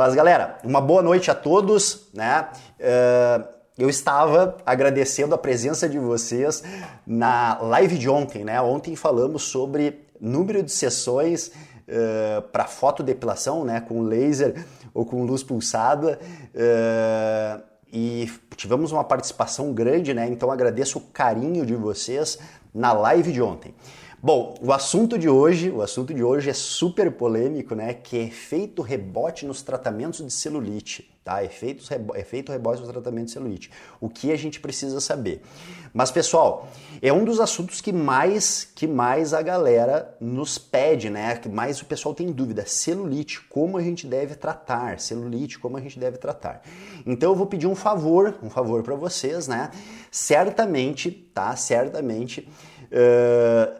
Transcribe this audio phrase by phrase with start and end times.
[0.00, 2.48] Mas galera, uma boa noite a todos, né?
[2.80, 3.44] Uh,
[3.76, 6.64] eu estava agradecendo a presença de vocês
[7.06, 8.58] na live de ontem, né?
[8.62, 13.78] Ontem falamos sobre número de sessões uh, para fotodepilação, né?
[13.78, 16.18] Com laser ou com luz pulsada.
[16.54, 17.62] Uh,
[17.92, 20.26] e tivemos uma participação grande, né?
[20.28, 22.38] Então agradeço o carinho de vocês
[22.72, 23.74] na live de ontem.
[24.22, 27.94] Bom, o assunto de hoje, o assunto de hoje é super polêmico, né?
[27.94, 31.42] Que é efeito rebote nos tratamentos de celulite, tá?
[31.42, 33.70] Efeitos rebo efeito rebote nos tratamentos de celulite.
[33.98, 35.40] O que a gente precisa saber?
[35.94, 36.68] Mas pessoal,
[37.00, 41.36] é um dos assuntos que mais que mais a galera nos pede, né?
[41.36, 45.00] Que mais o pessoal tem dúvida, celulite, como a gente deve tratar?
[45.00, 46.60] Celulite, como a gente deve tratar?
[47.06, 49.70] Então eu vou pedir um favor, um favor para vocês, né?
[50.10, 51.56] Certamente, tá?
[51.56, 52.46] Certamente
[52.90, 53.79] uh,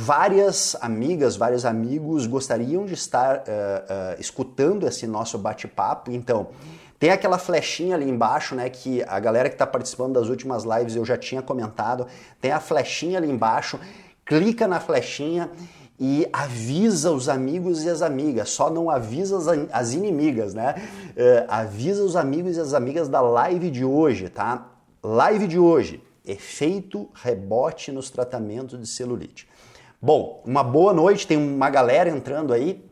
[0.00, 6.50] Várias amigas, vários amigos gostariam de estar uh, uh, escutando esse nosso bate-papo, então
[7.00, 8.70] tem aquela flechinha ali embaixo, né?
[8.70, 12.06] Que a galera que está participando das últimas lives eu já tinha comentado.
[12.40, 13.80] Tem a flechinha ali embaixo,
[14.24, 15.50] clica na flechinha
[15.98, 18.50] e avisa os amigos e as amigas.
[18.50, 20.76] Só não avisa as, as inimigas, né?
[21.10, 24.64] Uh, avisa os amigos e as amigas da live de hoje, tá?
[25.02, 29.48] Live de hoje: efeito rebote nos tratamentos de celulite.
[30.00, 32.84] Bom, uma boa noite, tem uma galera entrando aí.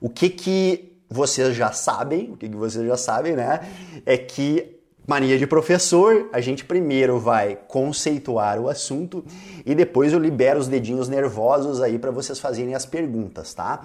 [0.00, 3.60] O que que vocês já sabem, o que que vocês já sabem, né?
[4.04, 9.24] É que mania de professor, a gente primeiro vai conceituar o assunto
[9.64, 13.84] e depois eu libero os dedinhos nervosos aí para vocês fazerem as perguntas, tá?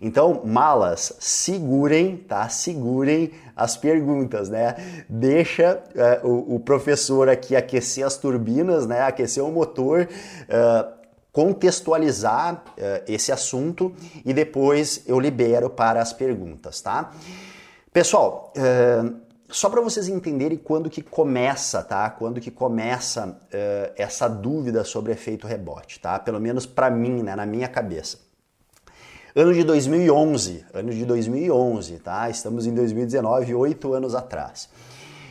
[0.00, 2.48] Então, malas, segurem, tá?
[2.48, 4.76] Segurem as perguntas, né?
[5.08, 5.82] Deixa
[6.22, 9.00] uh, o, o, professor aqui aquecer as turbinas, né?
[9.00, 10.06] Aquecer o motor.
[10.42, 10.95] Uh,
[11.36, 13.92] contextualizar uh, esse assunto
[14.24, 17.12] e depois eu libero para as perguntas, tá?
[17.92, 19.14] Pessoal, uh,
[19.46, 22.08] só para vocês entenderem quando que começa, tá?
[22.08, 26.18] Quando que começa uh, essa dúvida sobre efeito rebote, tá?
[26.18, 27.36] Pelo menos para mim, né?
[27.36, 28.16] Na minha cabeça.
[29.34, 32.30] Ano de 2011, ano de 2011, tá?
[32.30, 34.70] Estamos em 2019, oito anos atrás.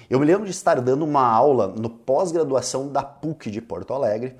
[0.07, 4.35] Eu me lembro de estar dando uma aula no pós-graduação da PUC de Porto Alegre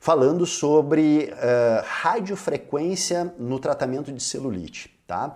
[0.00, 5.34] falando sobre uh, radiofrequência no tratamento de celulite, tá?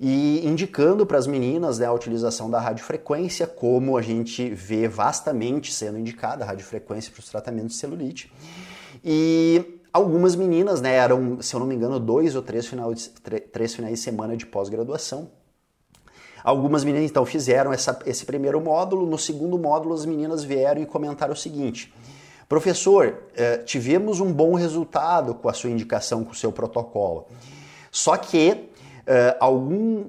[0.00, 5.72] E indicando para as meninas né, a utilização da radiofrequência, como a gente vê vastamente
[5.72, 8.32] sendo indicada a radiofrequência para os tratamentos de celulite.
[9.04, 13.08] E algumas meninas, né, eram, se eu não me engano, dois ou três, final de,
[13.08, 15.30] três finais de semana de pós-graduação,
[16.44, 20.86] Algumas meninas então fizeram essa, esse primeiro módulo, no segundo módulo as meninas vieram e
[20.86, 21.94] comentaram o seguinte:
[22.52, 27.26] Professor, eh, tivemos um bom resultado com a sua indicação, com o seu protocolo.
[27.90, 28.68] Só que
[29.06, 30.04] eh, algum,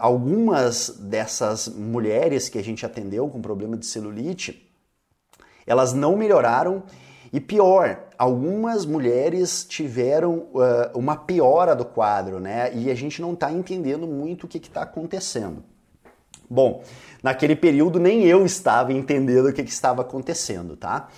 [0.00, 4.66] algumas dessas mulheres que a gente atendeu com problema de celulite,
[5.66, 6.84] elas não melhoraram
[7.30, 12.72] e pior, algumas mulheres tiveram uh, uma piora do quadro, né?
[12.74, 15.62] E a gente não está entendendo muito o que está acontecendo.
[16.48, 16.82] Bom,
[17.22, 21.08] naquele período nem eu estava entendendo o que, que estava acontecendo, tá?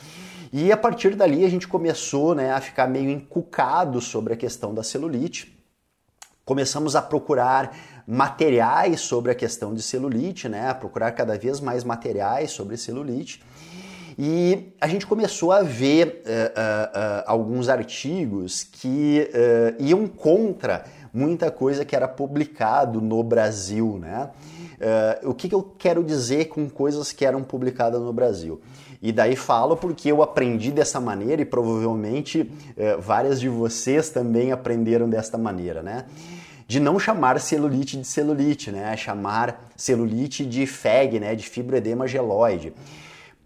[0.52, 4.74] E a partir dali a gente começou né, a ficar meio encucado sobre a questão
[4.74, 5.56] da celulite.
[6.44, 7.76] Começamos a procurar
[8.06, 13.42] materiais sobre a questão de celulite, né, a procurar cada vez mais materiais sobre celulite.
[14.18, 19.28] E a gente começou a ver uh, uh, uh, alguns artigos que
[19.78, 23.98] iam contra muita coisa que era publicado no Brasil.
[23.98, 24.30] Né?
[25.24, 28.60] O que, que eu quero dizer com coisas que eram publicadas no Brasil?
[29.02, 34.52] E daí falo porque eu aprendi dessa maneira e provavelmente eh, várias de vocês também
[34.52, 36.06] aprenderam desta maneira, né?
[36.66, 38.96] De não chamar celulite de celulite, né?
[38.96, 41.34] Chamar celulite de FEG, né?
[41.34, 42.72] De fibroedema geloide.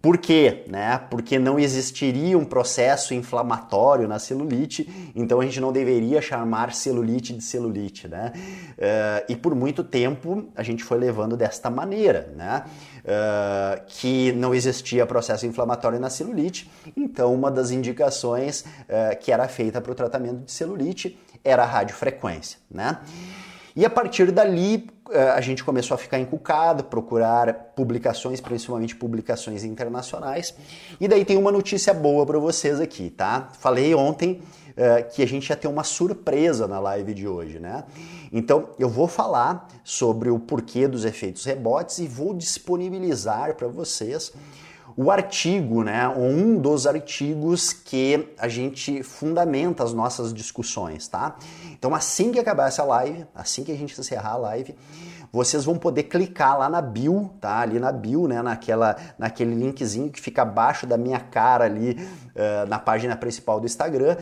[0.01, 0.63] Por quê?
[0.67, 0.99] Né?
[1.09, 7.33] Porque não existiria um processo inflamatório na celulite, então a gente não deveria chamar celulite
[7.33, 8.07] de celulite.
[8.07, 8.33] Né?
[8.35, 12.63] Uh, e por muito tempo a gente foi levando desta maneira, né?
[13.01, 19.47] Uh, que não existia processo inflamatório na celulite, então uma das indicações uh, que era
[19.47, 22.59] feita para o tratamento de celulite era a radiofrequência.
[22.69, 22.99] Né?
[23.75, 29.63] E a partir dali eh, a gente começou a ficar encucado, procurar publicações, principalmente publicações
[29.63, 30.53] internacionais.
[30.99, 33.49] E daí tem uma notícia boa para vocês aqui, tá?
[33.59, 34.41] Falei ontem
[34.71, 37.83] uh, que a gente ia ter uma surpresa na live de hoje, né?
[38.31, 44.31] Então eu vou falar sobre o porquê dos efeitos rebotes e vou disponibilizar para vocês
[44.95, 51.37] o artigo, né, um dos artigos que a gente fundamenta as nossas discussões, tá?
[51.81, 54.75] Então, assim que acabar essa live, assim que a gente encerrar a live,
[55.33, 57.57] vocês vão poder clicar lá na bio, tá?
[57.57, 58.39] Ali na bio, né?
[58.39, 63.65] Naquela, naquele linkzinho que fica abaixo da minha cara ali uh, na página principal do
[63.65, 64.15] Instagram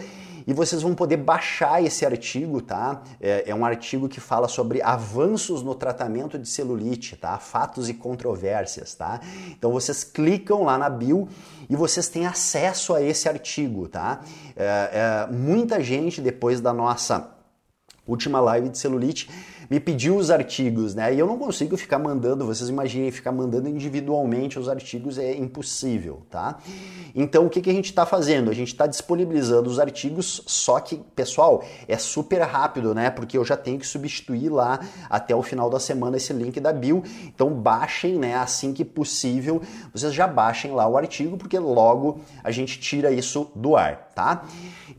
[0.48, 3.02] e vocês vão poder baixar esse artigo, tá?
[3.20, 7.38] É, é, um artigo que fala sobre avanços no tratamento de celulite, tá?
[7.40, 9.20] Fatos e controvérsias, tá?
[9.50, 11.28] Então vocês clicam lá na bio
[11.70, 14.22] e vocês têm acesso a esse artigo, tá?
[14.56, 17.38] É, é, muita gente depois da nossa
[18.10, 19.30] última live de celulite
[19.70, 21.14] me pediu os artigos, né?
[21.14, 26.24] E eu não consigo ficar mandando, vocês imaginem, ficar mandando individualmente os artigos é impossível,
[26.30, 26.58] tá?
[27.14, 28.50] Então o que, que a gente está fazendo?
[28.50, 33.12] A gente está disponibilizando os artigos, só que, pessoal, é super rápido, né?
[33.12, 36.74] Porque eu já tenho que substituir lá até o final da semana esse link da
[36.74, 37.04] Bill.
[37.28, 38.36] Então baixem, né?
[38.36, 39.62] Assim que possível,
[39.94, 44.46] vocês já baixem lá o artigo, porque logo a gente tira isso do ar, tá?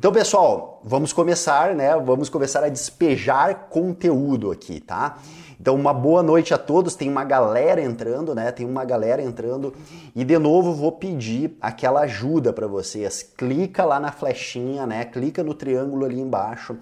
[0.00, 1.94] Então, pessoal, vamos começar, né?
[1.94, 5.18] Vamos começar a despejar conteúdo aqui, tá?
[5.60, 6.94] Então, uma boa noite a todos.
[6.94, 8.50] Tem uma galera entrando, né?
[8.50, 9.74] Tem uma galera entrando.
[10.16, 13.22] E de novo, vou pedir aquela ajuda para vocês.
[13.36, 15.04] Clica lá na flechinha, né?
[15.04, 16.78] Clica no triângulo ali embaixo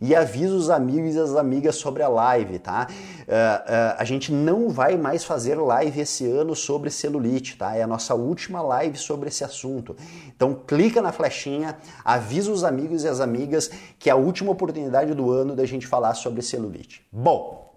[0.00, 2.88] e avisa os amigos e as amigas sobre a live, tá?
[2.90, 7.74] Uh, uh, a gente não vai mais fazer live esse ano sobre celulite, tá?
[7.74, 9.96] É a nossa última live sobre esse assunto.
[10.28, 15.14] Então clica na flechinha, avisa os amigos e as amigas que é a última oportunidade
[15.14, 17.06] do ano da gente falar sobre celulite.
[17.10, 17.72] Bom,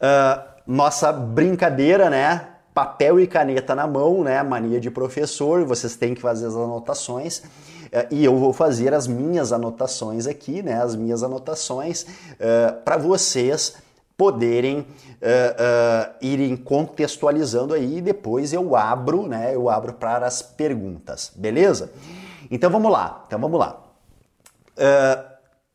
[0.00, 2.48] uh, nossa brincadeira, né?
[2.72, 4.42] Papel e caneta na mão, né?
[4.42, 7.42] Mania de professor, vocês têm que fazer as anotações.
[7.92, 12.96] Eh, e eu vou fazer as minhas anotações aqui, né, as minhas anotações uh, para
[12.96, 13.74] vocês
[14.16, 20.42] poderem uh, uh, irem contextualizando aí e depois eu abro, né, eu abro para as
[20.42, 21.90] perguntas, beleza?
[22.50, 23.82] Então vamos lá, então vamos lá.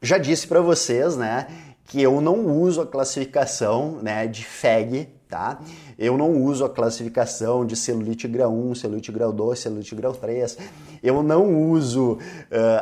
[0.01, 1.47] já disse para vocês, né,
[1.85, 5.59] que eu não uso a classificação, né, de FEG tá?
[5.99, 10.57] Eu não uso a classificação de celulite grau 1, celulite grau 2, celulite grau 3.
[11.03, 12.19] Eu não uso uh,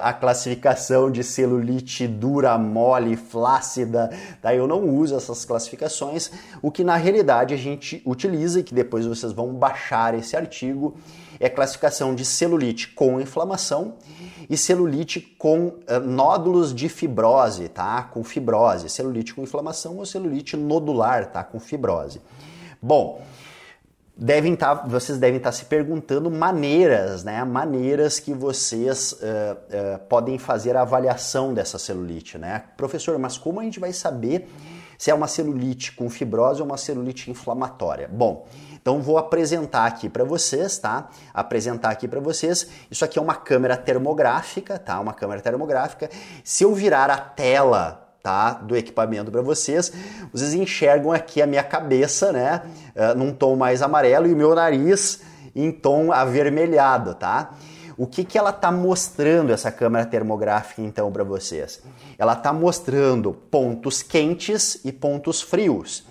[0.03, 4.53] a classificação de celulite dura, mole, flácida, tá?
[4.53, 6.29] Eu não uso essas classificações.
[6.61, 10.95] O que na realidade a gente utiliza e que depois vocês vão baixar esse artigo
[11.39, 13.95] é a classificação de celulite com inflamação
[14.47, 18.03] e celulite com uh, nódulos de fibrose, tá?
[18.03, 21.43] Com fibrose, celulite com inflamação ou celulite nodular, tá?
[21.43, 22.21] Com fibrose.
[22.85, 23.21] Bom,
[24.17, 27.41] devem tá, vocês devem estar tá se perguntando maneiras, né?
[27.45, 32.65] Maneiras que vocês uh, uh, podem fazer a avaliação dessa celulite, né?
[32.75, 34.49] Professor, mas como a gente vai saber
[34.97, 38.09] se é uma celulite com fibrose ou uma celulite inflamatória?
[38.11, 41.07] Bom, então vou apresentar aqui para vocês, tá?
[41.33, 42.67] Apresentar aqui para vocês.
[42.91, 44.99] Isso aqui é uma câmera termográfica, tá?
[44.99, 46.09] Uma câmera termográfica.
[46.43, 49.91] Se eu virar a tela tá, do equipamento para vocês,
[50.31, 52.63] vocês enxergam aqui a minha cabeça, né,
[52.95, 55.21] uh, num tom mais amarelo e o meu nariz
[55.53, 57.53] em tom avermelhado, tá?
[57.95, 61.83] O que, que ela está mostrando essa câmera termográfica então para vocês?
[62.17, 66.03] Ela está mostrando pontos quentes e pontos frios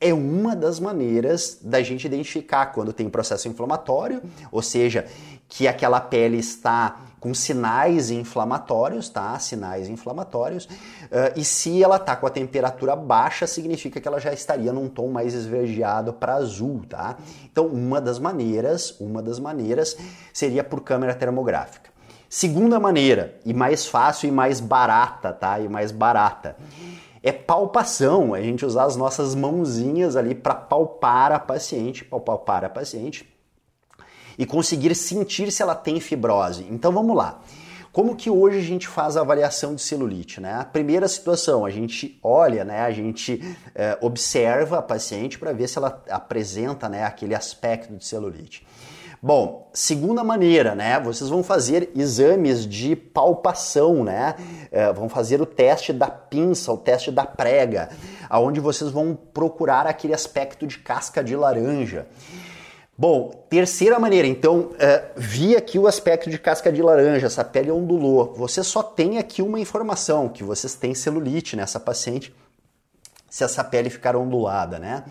[0.00, 5.06] é uma das maneiras da gente identificar quando tem processo inflamatório, ou seja,
[5.48, 9.38] que aquela pele está com sinais inflamatórios, tá?
[9.38, 10.64] Sinais inflamatórios.
[10.64, 14.88] Uh, e se ela tá com a temperatura baixa, significa que ela já estaria num
[14.88, 17.18] tom mais esverdeado para azul, tá?
[17.44, 19.96] Então, uma das maneiras, uma das maneiras
[20.32, 21.90] seria por câmera termográfica.
[22.28, 25.60] Segunda maneira, e mais fácil e mais barata, tá?
[25.60, 26.56] E mais barata
[27.22, 32.70] é palpação, a gente usar as nossas mãozinhas ali para palpar a paciente, palpar a
[32.70, 33.28] paciente
[34.40, 36.66] e conseguir sentir se ela tem fibrose.
[36.70, 37.42] Então vamos lá.
[37.92, 40.40] Como que hoje a gente faz a avaliação de celulite?
[40.40, 40.54] Né?
[40.54, 43.38] A primeira situação, a gente olha, né, a gente
[43.74, 48.66] é, observa a paciente para ver se ela apresenta né, aquele aspecto de celulite.
[49.22, 50.98] Bom, segunda maneira, né?
[50.98, 54.34] Vocês vão fazer exames de palpação, né?
[54.72, 57.90] É, vão fazer o teste da pinça, o teste da prega,
[58.30, 62.06] aonde vocês vão procurar aquele aspecto de casca de laranja.
[63.00, 67.70] Bom, terceira maneira, então, é, vi aqui o aspecto de casca de laranja, essa pele
[67.70, 68.34] ondulou.
[68.36, 72.30] Você só tem aqui uma informação, que vocês têm celulite nessa paciente,
[73.26, 75.04] se essa pele ficar ondulada, né?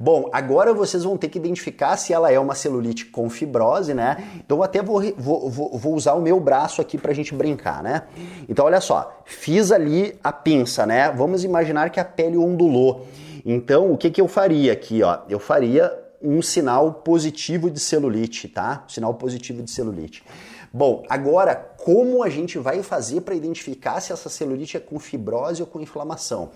[0.00, 4.16] Bom, agora vocês vão ter que identificar se ela é uma celulite com fibrose, né?
[4.36, 8.04] Então até vou, vou, vou usar o meu braço aqui pra gente brincar, né?
[8.48, 11.10] Então olha só, fiz ali a pinça, né?
[11.10, 13.06] Vamos imaginar que a pele ondulou.
[13.44, 15.18] Então o que, que eu faria aqui, ó?
[15.28, 18.84] Eu faria um sinal positivo de celulite, tá?
[18.88, 20.24] Sinal positivo de celulite.
[20.72, 25.62] Bom, agora como a gente vai fazer para identificar se essa celulite é com fibrose
[25.62, 26.50] ou com inflamação?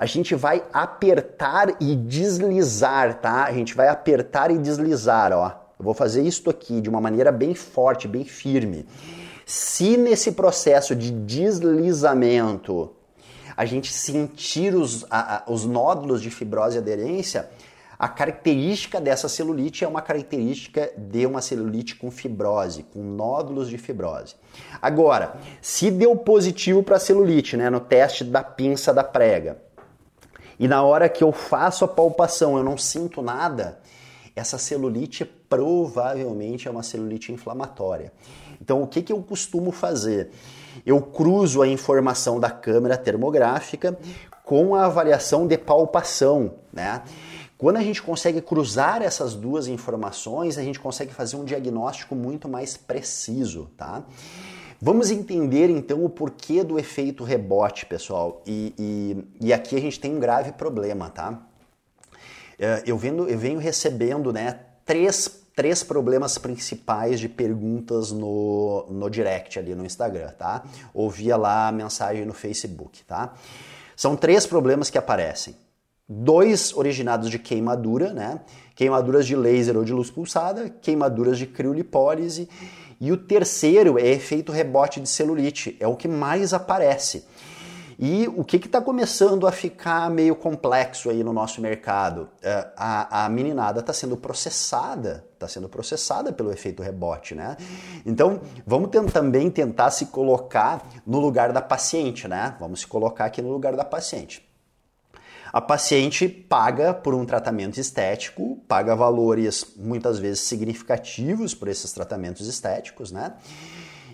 [0.00, 3.44] a gente vai apertar e deslizar, tá?
[3.44, 5.48] A gente vai apertar e deslizar, ó.
[5.78, 8.86] Eu vou fazer isso aqui de uma maneira bem forte, bem firme.
[9.44, 12.92] Se nesse processo de deslizamento
[13.54, 17.50] a gente sentir os, a, a, os nódulos de fibrose e aderência,
[18.00, 23.76] a característica dessa celulite é uma característica de uma celulite com fibrose, com nódulos de
[23.76, 24.36] fibrose.
[24.80, 29.58] Agora, se deu positivo para celulite, né, no teste da pinça da prega,
[30.58, 33.80] e na hora que eu faço a palpação eu não sinto nada,
[34.34, 38.14] essa celulite provavelmente é uma celulite inflamatória.
[38.62, 40.30] Então, o que, que eu costumo fazer?
[40.86, 43.98] Eu cruzo a informação da câmera termográfica
[44.42, 47.02] com a avaliação de palpação, né?
[47.60, 52.48] Quando a gente consegue cruzar essas duas informações, a gente consegue fazer um diagnóstico muito
[52.48, 54.02] mais preciso, tá?
[54.80, 58.42] Vamos entender então o porquê do efeito rebote, pessoal.
[58.46, 61.38] E, e, e aqui a gente tem um grave problema, tá?
[62.58, 69.10] É, eu, vendo, eu venho recebendo né, três, três problemas principais de perguntas no, no
[69.10, 70.64] direct ali no Instagram, tá?
[70.94, 73.34] Ou via lá a mensagem no Facebook, tá?
[73.94, 75.54] São três problemas que aparecem
[76.12, 78.40] dois originados de queimadura, né?
[78.74, 82.48] Queimaduras de laser ou de luz pulsada, queimaduras de criolipólise,
[83.00, 87.24] e o terceiro é efeito rebote de celulite, é o que mais aparece.
[88.02, 92.30] E o que está começando a ficar meio complexo aí no nosso mercado?
[92.42, 97.58] É, a, a meninada está sendo processada, está sendo processada pelo efeito rebote, né?
[98.06, 102.56] Então, vamos também tentar se colocar no lugar da paciente, né?
[102.58, 104.49] Vamos se colocar aqui no lugar da paciente.
[105.52, 112.46] A paciente paga por um tratamento estético, paga valores muitas vezes significativos por esses tratamentos
[112.46, 113.34] estéticos, né?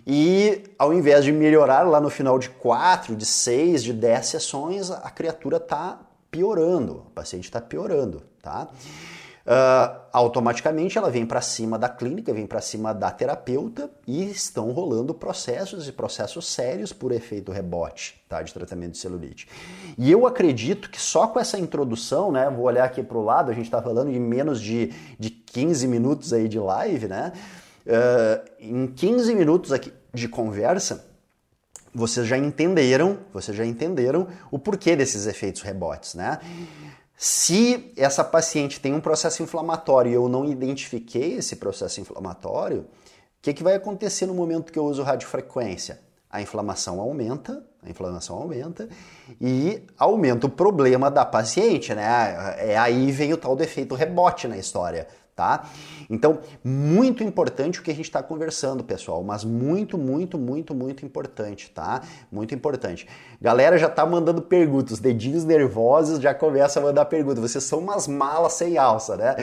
[0.06, 4.90] E ao invés de melhorar lá no final de 4, de 6, de 10 sessões,
[4.90, 6.00] a criatura está
[6.30, 8.68] piorando, o paciente está piorando, tá?
[9.46, 14.72] Uh, automaticamente ela vem para cima da clínica, vem para cima da terapeuta e estão
[14.72, 19.46] rolando processos e processos sérios por efeito rebote tá, de tratamento de celulite.
[19.96, 23.52] E eu acredito que só com essa introdução, né, vou olhar aqui para o lado,
[23.52, 27.32] a gente está falando de menos de, de 15 minutos aí de live, né?
[27.86, 31.06] Uh, em 15 minutos aqui de conversa,
[31.94, 36.40] vocês já entenderam, vocês já entenderam o porquê desses efeitos rebotes, né?
[37.16, 42.86] Se essa paciente tem um processo inflamatório e eu não identifiquei esse processo inflamatório, o
[43.40, 46.00] que, que vai acontecer no momento que eu uso radiofrequência?
[46.28, 48.88] A inflamação aumenta, a inflamação aumenta
[49.40, 52.04] e aumenta o problema da paciente, né?
[52.58, 55.68] É aí vem o tal do efeito rebote na história tá?
[56.08, 61.04] Então, muito importante o que a gente está conversando, pessoal, mas muito, muito, muito, muito
[61.04, 62.00] importante, tá?
[62.32, 63.06] Muito importante.
[63.38, 67.52] Galera já tá mandando perguntas, dedinhos nervosos já começa a mandar perguntas.
[67.52, 69.36] Vocês são umas malas sem alça, né?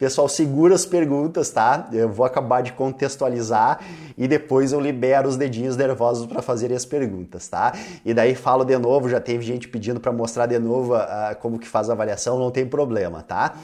[0.00, 1.88] Pessoal, segura as perguntas, tá?
[1.92, 3.78] Eu vou acabar de contextualizar
[4.18, 7.72] e depois eu libero os dedinhos nervosos para fazerem as perguntas, tá?
[8.04, 11.56] E daí falo de novo, já teve gente pedindo para mostrar de novo uh, como
[11.56, 13.54] que faz a avaliação, não tem problema, tá?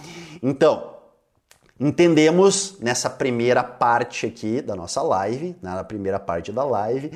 [0.41, 0.92] Então,
[1.81, 7.11] Entendemos nessa primeira parte aqui da nossa live, né, na primeira parte da live,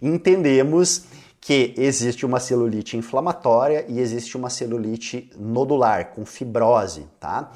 [0.00, 1.04] entendemos
[1.40, 7.50] que existe uma celulite inflamatória e existe uma celulite nodular com fibrose, tá?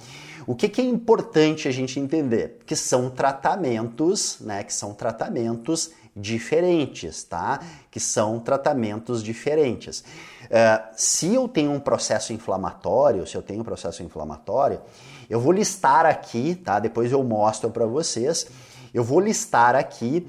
[0.44, 2.58] O que, que, é importante a gente entender?
[2.66, 4.64] Que são tratamentos, né?
[4.64, 7.60] Que são tratamentos diferentes, tá?
[7.88, 10.00] Que são tratamentos diferentes.
[10.00, 14.80] Uh, se eu tenho um processo inflamatório, se eu tenho um processo inflamatório,
[15.28, 16.78] eu vou listar aqui, tá?
[16.78, 18.46] Depois eu mostro para vocês.
[18.92, 20.26] Eu vou listar aqui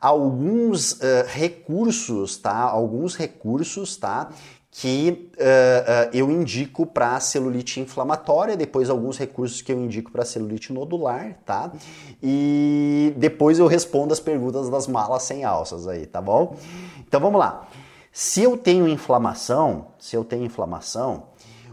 [0.00, 2.56] alguns uh, recursos, tá?
[2.56, 4.30] Alguns recursos, tá?
[4.70, 10.24] Que uh, uh, eu indico para celulite inflamatória, depois alguns recursos que eu indico para
[10.24, 11.72] celulite nodular, tá?
[12.22, 16.56] E depois eu respondo as perguntas das malas sem alças aí, tá bom?
[17.06, 17.66] Então vamos lá.
[18.12, 21.24] Se eu tenho inflamação, se eu tenho inflamação,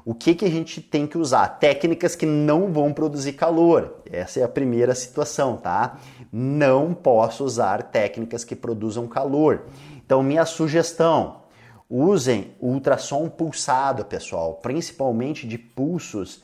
[0.06, 1.48] o que, que a gente tem que usar?
[1.60, 4.04] Técnicas que não vão produzir calor.
[4.12, 5.98] Essa é a primeira situação, tá?
[6.32, 9.64] Não posso usar técnicas que produzam calor.
[10.06, 11.42] Então, minha sugestão:
[11.90, 16.44] usem ultrassom pulsado, pessoal, principalmente de pulsos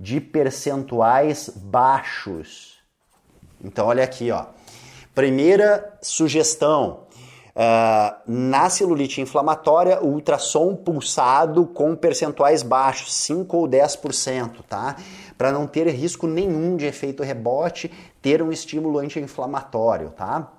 [0.00, 2.78] de percentuais baixos.
[3.62, 4.46] Então, olha aqui, ó.
[5.14, 7.00] Primeira sugestão:
[7.54, 14.96] Uh, na celulite inflamatória, o ultrassom pulsado com percentuais baixos, 5 ou 10%, tá?
[15.36, 17.92] Para não ter risco nenhum de efeito rebote,
[18.22, 20.50] ter um estímulo anti-inflamatório, tá?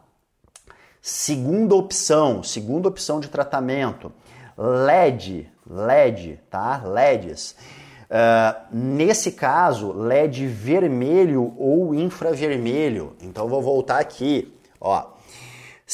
[1.02, 4.12] Segunda opção, segunda opção de tratamento,
[4.56, 6.84] LED, LED, tá?
[6.86, 7.56] LEDs.
[8.04, 13.16] Uh, nesse caso, LED vermelho ou infravermelho.
[13.20, 15.14] Então vou voltar aqui, ó.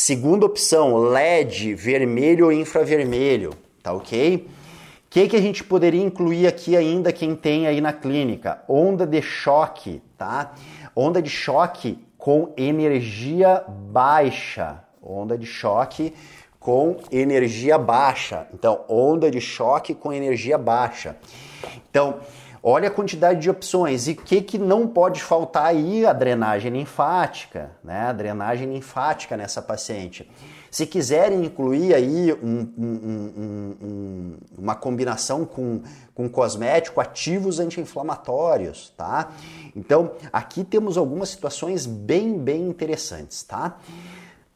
[0.01, 3.53] Segunda opção, LED vermelho ou infravermelho,
[3.83, 4.47] tá ok?
[4.47, 8.63] O que, que a gente poderia incluir aqui ainda quem tem aí na clínica?
[8.65, 10.53] Onda de choque, tá?
[10.95, 14.81] Onda de choque com energia baixa.
[15.03, 16.13] Onda de choque
[16.61, 18.47] com energia baixa.
[18.53, 21.17] Então, onda de choque com energia baixa.
[21.89, 22.21] Então,
[22.61, 24.07] olha a quantidade de opções.
[24.07, 26.05] E o que, que não pode faltar aí?
[26.05, 28.07] A drenagem linfática, né?
[28.07, 30.29] A drenagem linfática nessa paciente.
[30.71, 35.81] Se quiserem incluir aí um, um, um, uma combinação com,
[36.13, 39.31] com cosmético, ativos anti-inflamatórios, tá?
[39.75, 43.77] Então, aqui temos algumas situações bem, bem interessantes, tá?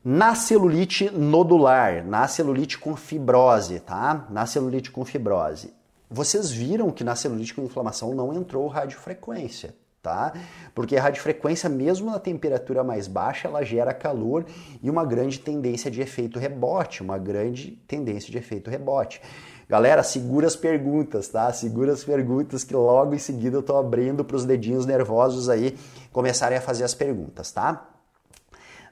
[0.05, 4.27] Na celulite nodular, na celulite com fibrose, tá?
[4.29, 5.73] Na celulite com fibrose.
[6.09, 10.33] Vocês viram que na celulite com inflamação não entrou radiofrequência, tá?
[10.75, 14.45] Porque a radiofrequência, mesmo na temperatura mais baixa, ela gera calor
[14.81, 19.21] e uma grande tendência de efeito rebote, uma grande tendência de efeito rebote.
[19.67, 21.51] Galera, segura as perguntas, tá?
[21.53, 25.77] Segura as perguntas que logo em seguida eu tô abrindo para os dedinhos nervosos aí
[26.11, 27.87] começarem a fazer as perguntas, tá?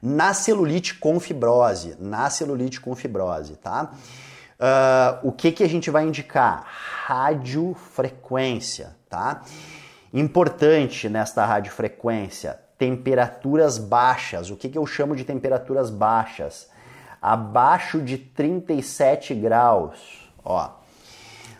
[0.01, 3.93] Na celulite com fibrose, na celulite com fibrose, tá?
[4.61, 6.67] Uh, o que, que a gente vai indicar?
[7.05, 9.41] Radiofrequência, tá?
[10.13, 14.51] Importante nesta radiofrequência, temperaturas baixas.
[14.51, 16.69] O que, que eu chamo de temperaturas baixas?
[17.19, 20.29] Abaixo de 37 graus.
[20.45, 20.69] Ó,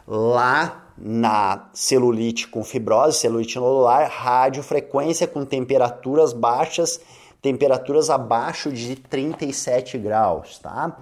[0.06, 7.02] lá na celulite com fibrose, celulite nodular, radiofrequência com temperaturas baixas,
[7.42, 10.96] temperaturas abaixo de 37 graus, tá?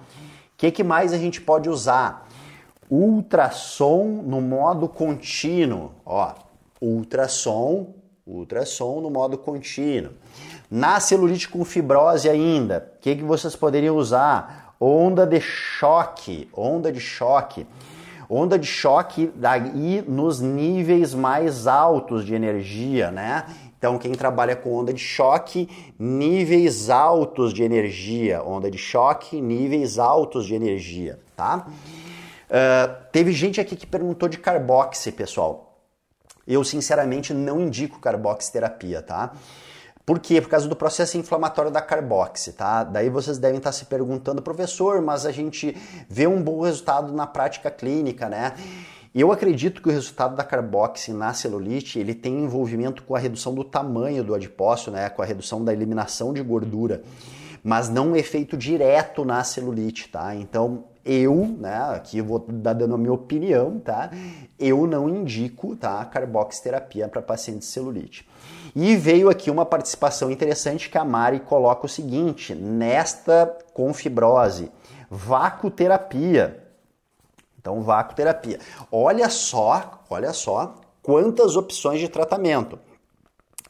[0.60, 2.28] Que, que mais a gente pode usar?
[2.90, 6.34] Ultrassom no modo contínuo, ó,
[6.78, 7.94] ultrassom,
[8.26, 10.12] ultrassom no modo contínuo.
[10.70, 14.74] Na celulite com fibrose ainda, o que, que vocês poderiam usar?
[14.78, 17.66] Onda de choque, onda de choque.
[18.28, 23.46] Onda de choque daí nos níveis mais altos de energia, né?
[23.80, 25.66] Então, quem trabalha com onda de choque,
[25.98, 28.42] níveis altos de energia.
[28.42, 31.66] Onda de choque, níveis altos de energia, tá?
[32.50, 35.78] Uh, teve gente aqui que perguntou de carboxy, pessoal.
[36.46, 39.32] Eu, sinceramente, não indico carboxiterapia, tá?
[40.04, 40.42] Por quê?
[40.42, 42.84] Por causa do processo inflamatório da carboxy, tá?
[42.84, 45.74] Daí vocês devem estar se perguntando, professor, mas a gente
[46.06, 48.52] vê um bom resultado na prática clínica, né?
[49.12, 53.52] Eu acredito que o resultado da carboxy na celulite ele tem envolvimento com a redução
[53.52, 55.08] do tamanho do adipócito, né?
[55.10, 57.02] Com a redução da eliminação de gordura,
[57.62, 60.32] mas não um efeito direto na celulite, tá?
[60.36, 64.10] Então eu, né, aqui vou dar dando a minha opinião, tá?
[64.56, 68.28] Eu não indico, tá, carboxiterapia para pacientes de celulite.
[68.76, 74.70] E veio aqui uma participação interessante que a Mari coloca o seguinte: nesta com fibrose,
[75.10, 76.59] vacuterapia.
[77.60, 78.58] Então, vacuterapia.
[78.90, 82.78] Olha só, olha só quantas opções de tratamento.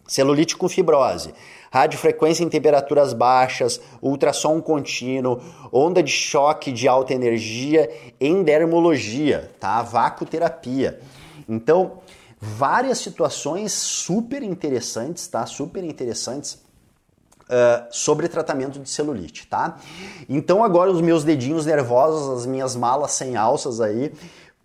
[0.06, 1.34] Celulite com fibrose,
[1.72, 5.40] radiofrequência em temperaturas baixas, ultrassom contínuo,
[5.72, 9.82] onda de choque de alta energia, endermologia, tá?
[9.82, 11.00] Vacuterapia.
[11.48, 11.98] Então,
[12.40, 15.46] várias situações super interessantes, tá?
[15.46, 16.60] Super interessantes
[17.50, 19.76] uh, sobre tratamento de celulite, tá?
[20.28, 24.12] Então agora os meus dedinhos nervosos, as minhas malas sem alças aí,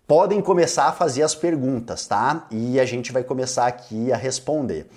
[0.06, 2.46] podem começar a fazer as perguntas, tá?
[2.50, 4.88] E a gente vai começar aqui a responder.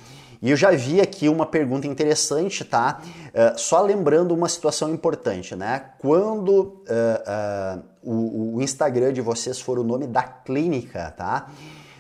[0.41, 3.02] E eu já vi aqui uma pergunta interessante, tá?
[3.28, 5.84] Uh, só lembrando uma situação importante, né?
[5.99, 11.49] Quando uh, uh, o, o, Instagram de vocês for o nome da clínica, tá?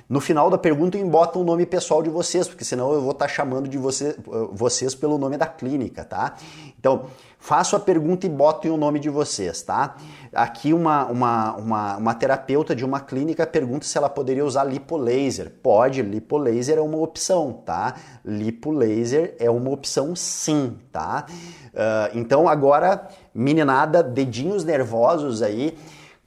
[0.09, 3.27] No final da pergunta, bota o nome pessoal de vocês, porque senão eu vou estar
[3.27, 4.17] tá chamando de você,
[4.51, 6.33] vocês pelo nome da clínica, tá?
[6.79, 7.05] Então,
[7.37, 9.97] faço a pergunta e botem o nome de vocês, tá?
[10.33, 15.51] Aqui uma, uma, uma, uma terapeuta de uma clínica pergunta se ela poderia usar lipolaser.
[15.61, 17.93] Pode, lipolaser é uma opção, tá?
[18.25, 21.27] Lipolaser é uma opção sim, tá?
[21.67, 25.77] Uh, então agora, meninada, dedinhos nervosos aí,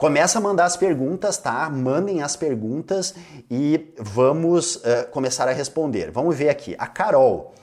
[0.03, 1.69] Começa a mandar as perguntas, tá?
[1.69, 3.15] Mandem as perguntas
[3.49, 6.11] e vamos uh, começar a responder.
[6.11, 6.75] Vamos ver aqui.
[6.77, 7.53] A Carol,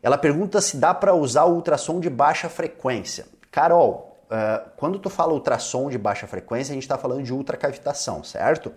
[0.00, 3.26] ela pergunta se dá para usar o ultrassom de baixa frequência.
[3.50, 8.22] Carol, uh, quando tu fala ultrassom de baixa frequência, a gente está falando de ultracavitação,
[8.22, 8.72] certo?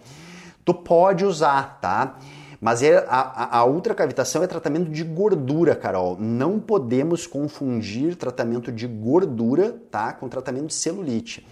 [0.65, 2.17] Tu pode usar, tá?
[2.59, 6.17] Mas é, a, a ultracavitação é tratamento de gordura, Carol.
[6.19, 11.45] Não podemos confundir tratamento de gordura, tá, com tratamento de celulite.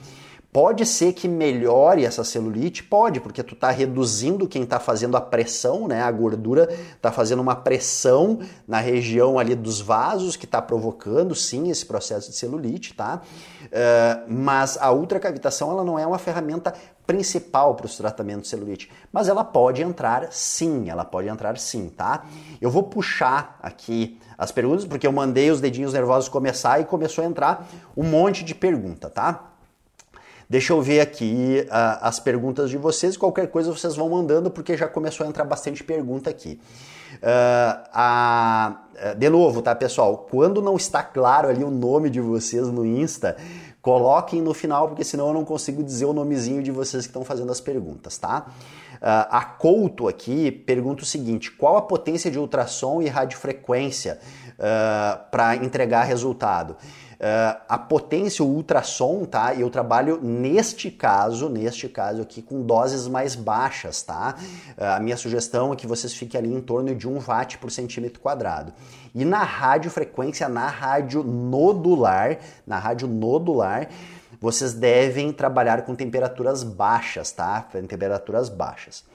[0.53, 2.83] Pode ser que melhore essa celulite?
[2.83, 6.03] Pode, porque tu está reduzindo quem está fazendo a pressão, né?
[6.03, 8.37] A gordura está fazendo uma pressão
[8.67, 13.23] na região ali dos vasos que está provocando, sim, esse processo de celulite, tá?
[13.63, 16.71] Uh, mas a ultracavitação ela não é uma ferramenta
[17.07, 21.89] principal para os tratamentos de celulite, mas ela pode entrar sim, ela pode entrar sim,
[21.89, 22.25] tá?
[22.61, 27.23] Eu vou puxar aqui as perguntas porque eu mandei os dedinhos nervosos começar e começou
[27.23, 29.52] a entrar um monte de pergunta, tá?
[30.53, 33.17] Deixa eu ver aqui uh, as perguntas de vocês.
[33.17, 36.59] Qualquer coisa vocês vão mandando, porque já começou a entrar bastante pergunta aqui.
[37.15, 40.27] Uh, a, uh, de novo, tá, pessoal?
[40.29, 43.35] Quando não está claro ali o nome de vocês no Insta,
[43.81, 47.25] coloquem no final, porque senão eu não consigo dizer o nomezinho de vocês que estão
[47.25, 48.45] fazendo as perguntas, tá?
[49.05, 54.17] A Couto aqui pergunta o seguinte: qual a potência de ultrassom e radiofrequência
[54.53, 56.77] uh, para entregar resultado?
[57.23, 59.53] Uh, a potência, o ultrassom, tá?
[59.55, 64.35] Eu trabalho neste caso, neste caso aqui, com doses mais baixas, tá?
[64.77, 67.71] Uh, a minha sugestão é que vocês fiquem ali em torno de 1 watt por
[67.71, 68.73] centímetro quadrado.
[69.15, 73.87] E na radiofrequência, na rádio nodular, na rádio nodular,
[74.43, 77.65] vocês devem trabalhar com temperaturas baixas, tá?
[77.88, 79.06] Temperaturas baixas.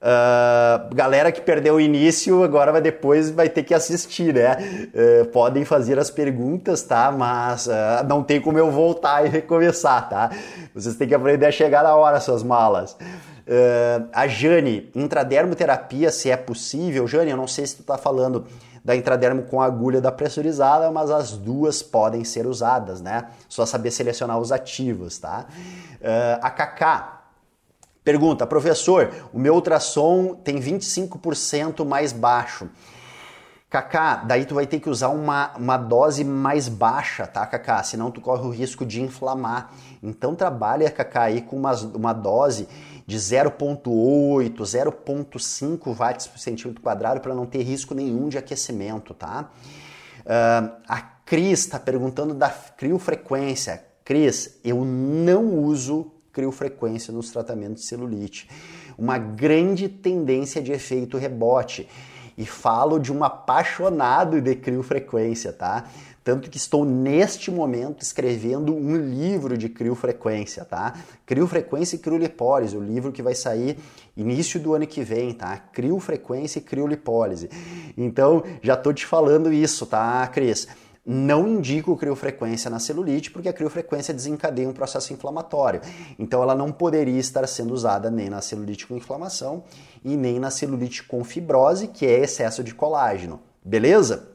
[0.00, 4.56] Uh, galera que perdeu o início, agora vai depois vai ter que assistir, né?
[4.94, 7.12] Uh, podem fazer as perguntas, tá?
[7.12, 10.30] Mas uh, não tem como eu voltar e recomeçar, tá?
[10.74, 12.96] Vocês têm que aprender a chegar na hora, suas malas.
[14.10, 17.06] a Jane, intradermoterapia, se é possível.
[17.06, 18.46] Jane, eu não sei se tu tá falando
[18.84, 23.28] da intradermo com agulha da pressurizada, mas as duas podem ser usadas, né?
[23.48, 25.46] Só saber selecionar os ativos, tá?
[26.40, 27.22] a Kaká,
[28.04, 32.68] Pergunta, professor, o meu ultrassom tem 25% mais baixo.
[33.70, 37.80] Kaká, daí tu vai ter que usar uma, uma dose mais baixa, tá, Kaká?
[37.84, 39.70] Senão tu corre o risco de inflamar.
[40.02, 42.68] Então trabalha, Kaká, aí com uma, uma dose
[43.12, 49.50] de 0,8, 0,5 watts por centímetro quadrado para não ter risco nenhum de aquecimento, tá?
[50.20, 53.84] Uh, a Cris está perguntando da criofrequência.
[54.02, 58.48] Cris, eu não uso criofrequência nos tratamentos de celulite.
[58.96, 61.86] Uma grande tendência de efeito rebote.
[62.38, 65.84] E falo de um apaixonado de criofrequência, tá?
[66.24, 70.94] Tanto que estou neste momento escrevendo um livro de criofrequência, tá?
[71.26, 73.78] Criofrequência e criolipólise, o livro que vai sair
[74.16, 75.56] início do ano que vem, tá?
[75.56, 77.50] Criofrequência e criolipólise.
[77.96, 80.68] Então, já tô te falando isso, tá, Cris?
[81.04, 85.80] não indico criofrequência na celulite, porque a criofrequência desencadeia um processo inflamatório.
[86.18, 89.64] Então ela não poderia estar sendo usada nem na celulite com inflamação
[90.04, 93.40] e nem na celulite com fibrose, que é excesso de colágeno.
[93.64, 94.31] Beleza?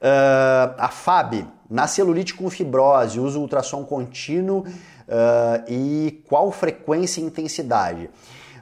[0.00, 7.24] Uh, a FAB, na celulite com fibrose, usa ultrassom contínuo uh, e qual frequência e
[7.24, 8.08] intensidade?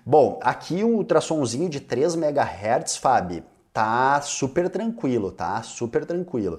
[0.05, 5.63] Bom, aqui um ultrassomzinho de 3 MHz, FAB, tá super tranquilo, tá?
[5.63, 6.59] Super tranquilo.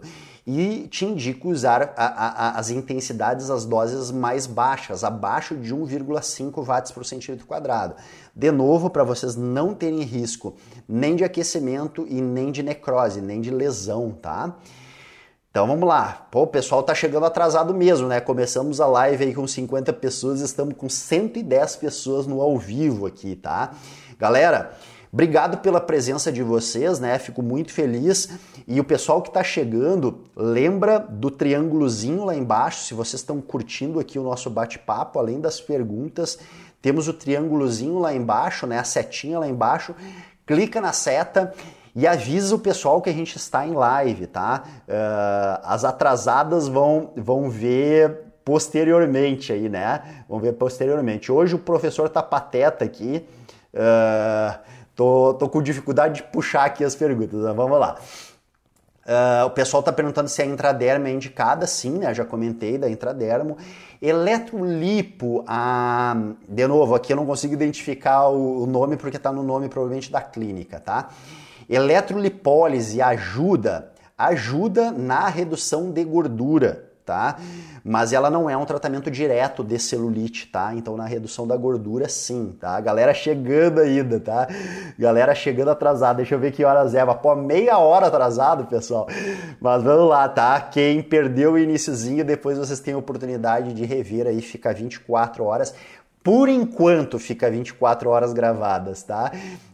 [0.52, 6.66] E te indico usar a, a, as intensidades, as doses mais baixas, abaixo de 1,5
[6.66, 7.94] watts por centímetro quadrado.
[8.36, 10.56] De novo, para vocês não terem risco
[10.88, 14.56] nem de aquecimento e nem de necrose, nem de lesão, tá?
[15.52, 16.28] Então vamos lá.
[16.32, 18.20] Pô, o pessoal tá chegando atrasado mesmo, né?
[18.20, 23.36] Começamos a live aí com 50 pessoas, estamos com 110 pessoas no ao vivo aqui,
[23.36, 23.76] tá?
[24.18, 24.74] Galera,
[25.12, 27.18] Obrigado pela presença de vocês, né?
[27.18, 28.30] Fico muito feliz.
[28.68, 32.84] E o pessoal que está chegando, lembra do triângulozinho lá embaixo.
[32.84, 36.38] Se vocês estão curtindo aqui o nosso bate-papo, além das perguntas,
[36.80, 38.78] temos o triângulozinho lá embaixo, né?
[38.78, 39.96] A setinha lá embaixo.
[40.46, 41.54] Clica na seta
[41.96, 44.64] e avisa o pessoal que a gente está em live, tá?
[44.88, 50.24] Uh, as atrasadas vão, vão ver posteriormente aí, né?
[50.30, 51.32] Vão ver posteriormente.
[51.32, 53.26] Hoje o professor tá pateta aqui.
[53.74, 57.96] Uh, Tô, tô com dificuldade de puxar aqui as perguntas, mas vamos lá.
[59.06, 62.14] Uh, o pessoal está perguntando se a intradermo é indicada, sim, né?
[62.14, 63.56] Já comentei da intradermo.
[64.02, 66.18] Eletrolipo, ah,
[66.50, 70.12] de novo, aqui eu não consigo identificar o, o nome porque está no nome provavelmente
[70.12, 71.08] da clínica, tá?
[71.70, 77.38] Eletrolipólise ajuda, ajuda na redução de gordura, tá?
[77.84, 80.76] Mas ela não é um tratamento direto de celulite, tá?
[80.76, 82.80] Então na redução da gordura sim, tá?
[82.80, 84.48] Galera chegando ainda, tá?
[84.98, 86.18] Galera chegando atrasada.
[86.18, 87.04] Deixa eu ver que horas é.
[87.16, 89.08] Pô, meia hora atrasado, pessoal.
[89.60, 90.62] Mas vamos lá, tá?
[90.62, 95.74] Quem perdeu o iníciozinho, depois vocês têm a oportunidade de rever aí, fica 24 horas.
[96.24, 99.32] por enquanto fica 24 horas gravadas, tá?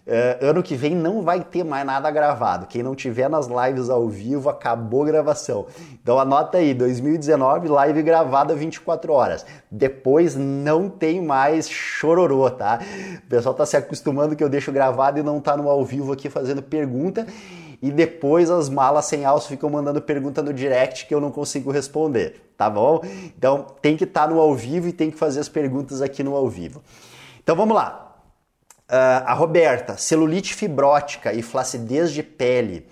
[0.08, 2.68] Uh, ano que vem não vai ter mais nada gravado.
[2.68, 5.66] Quem não tiver nas lives ao vivo, acabou a gravação.
[6.02, 9.46] Então anota aí, 2019, live gravada 24 horas.
[9.72, 12.80] Depois não tem mais chororô, tá?
[13.26, 16.14] O pessoal tá se acostumando que eu deixo gravado e não tá no ao vivo
[16.14, 17.26] aqui fazendo pergunta.
[17.82, 21.72] E depois as malas sem alça ficam mandando pergunta no direct que eu não consigo
[21.72, 23.02] responder tá bom?
[23.38, 26.24] Então tem que estar tá no ao vivo e tem que fazer as perguntas aqui
[26.24, 26.82] no ao vivo.
[27.44, 28.05] Então vamos lá.
[28.88, 32.88] Uh, a Roberta, celulite fibrótica e flacidez de pele.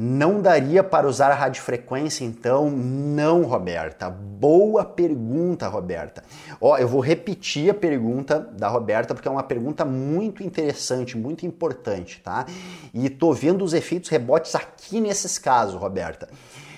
[0.00, 2.70] Não daria para usar a radiofrequência então?
[2.70, 4.08] Não, Roberta.
[4.08, 6.22] Boa pergunta, Roberta.
[6.60, 11.44] Ó, eu vou repetir a pergunta da Roberta porque é uma pergunta muito interessante, muito
[11.44, 12.46] importante, tá?
[12.94, 16.28] E tô vendo os efeitos rebotes aqui nesses casos, Roberta.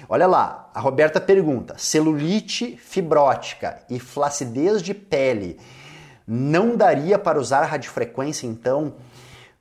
[0.08, 5.58] Olha lá, a Roberta pergunta: celulite fibrótica e flacidez de pele
[6.32, 8.94] não daria para usar radiofrequência então?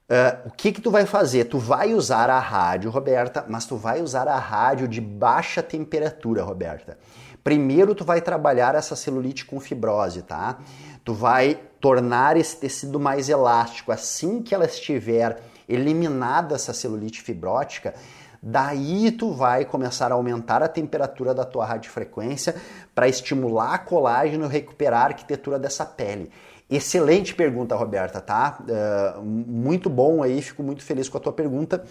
[0.08, 1.45] Uh, o que que tu vai fazer?
[1.45, 6.43] Tu vai usar a rádio, Roberta, mas tu vai usar a rádio de baixa temperatura,
[6.43, 6.99] Roberta.
[7.43, 10.60] Primeiro tu vai trabalhar essa celulite com fibrose, tá?
[11.03, 13.91] Tu vai tornar esse tecido mais elástico.
[13.91, 17.95] Assim que ela estiver eliminada essa celulite fibrótica,
[18.41, 22.55] Daí tu vai começar a aumentar a temperatura da tua radiofrequência
[22.95, 26.32] para estimular a colágeno e recuperar a arquitetura dessa pele.
[26.69, 28.60] Excelente pergunta, Roberta, tá?
[28.62, 31.84] Uh, muito bom aí, fico muito feliz com a tua pergunta,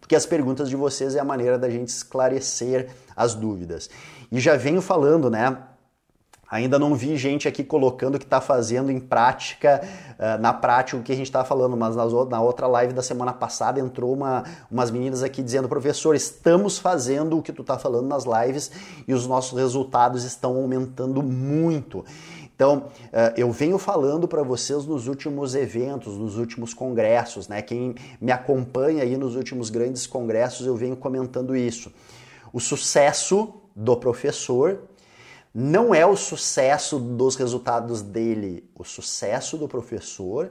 [0.00, 3.90] porque as perguntas de vocês é a maneira da gente esclarecer as dúvidas.
[4.30, 5.58] E já venho falando, né?
[6.50, 9.82] Ainda não vi gente aqui colocando que está fazendo em prática,
[10.16, 13.32] uh, na prática o que a gente está falando, mas na outra live da semana
[13.34, 18.06] passada entrou uma, umas meninas aqui dizendo, professor, estamos fazendo o que tu está falando
[18.06, 18.70] nas lives
[19.08, 22.04] e os nossos resultados estão aumentando muito.
[22.58, 27.62] Então, uh, eu venho falando para vocês nos últimos eventos, nos últimos congressos, né?
[27.62, 31.92] Quem me acompanha aí nos últimos grandes congressos, eu venho comentando isso.
[32.52, 34.80] O sucesso do professor
[35.54, 40.50] não é o sucesso dos resultados dele, o sucesso do professor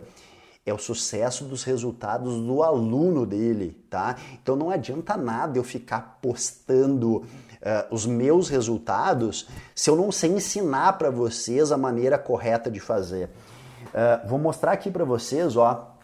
[0.66, 4.16] é o sucesso dos resultados do aluno dele, tá?
[4.42, 7.26] Então não adianta nada eu ficar postando
[7.62, 12.80] uh, os meus resultados se eu não sei ensinar para vocês a maneira correta de
[12.80, 13.30] fazer.
[13.88, 15.97] Uh, vou mostrar aqui para vocês, ó,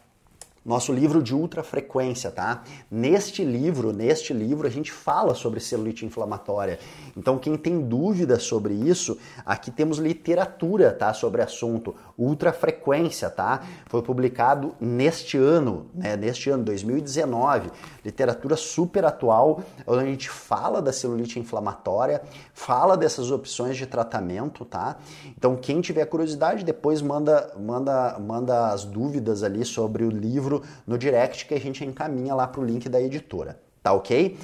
[0.66, 2.64] nosso livro de ultrafrequência, tá?
[2.90, 6.80] Neste livro, neste livro a gente fala sobre celulite inflamatória.
[7.18, 13.62] Então quem tem dúvida sobre isso, aqui temos literatura, tá, sobre assunto, ultrafrequência, tá?
[13.88, 17.70] Foi publicado neste ano, né, neste ano 2019,
[18.06, 22.22] literatura super atual, onde a gente fala da celulite inflamatória,
[22.54, 24.98] fala dessas opções de tratamento, tá?
[25.38, 30.64] Então quem tiver curiosidade, depois manda manda manda as dúvidas ali sobre o livro livro
[30.86, 34.38] no direct que a gente encaminha lá para o link da editora, tá ok?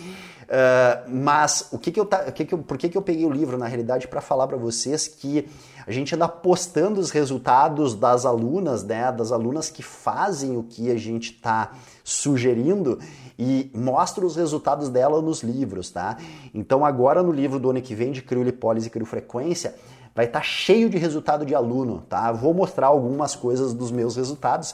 [0.50, 3.24] Uh, mas o que que eu, o que que eu, por que, que eu peguei
[3.24, 5.48] o livro na realidade para falar para vocês que
[5.86, 10.89] a gente anda postando os resultados das alunas, né, das alunas que fazem o que
[10.89, 12.98] a gente está sugerindo
[13.38, 16.17] e mostra os resultados dela nos livros, tá?
[16.52, 19.76] Então agora no livro do ano que vem de criolipólise e criofrequência
[20.15, 22.32] vai estar tá cheio de resultado de aluno, tá?
[22.32, 24.74] Vou mostrar algumas coisas dos meus resultados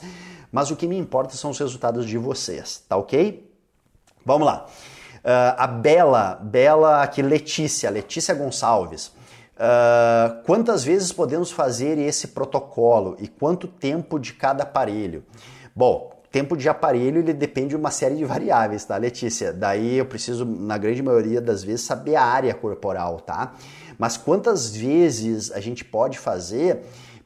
[0.55, 3.45] mas o que me importa são os resultados de vocês, tá ok?
[4.25, 4.65] Vamos lá.
[5.17, 9.07] Uh, a Bela, Bela aqui, Letícia, Letícia Gonçalves.
[9.07, 15.25] Uh, quantas vezes podemos fazer esse protocolo e quanto tempo de cada aparelho?
[15.75, 19.51] Bom, tempo de aparelho ele depende de uma série de variáveis, tá, Letícia?
[19.51, 23.55] Daí eu preciso, na grande maioria das vezes, saber a área corporal, tá?
[23.97, 26.81] Mas quantas vezes a gente pode fazer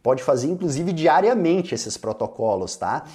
[0.09, 3.05] Pode fazer inclusive diariamente esses protocolos, tá?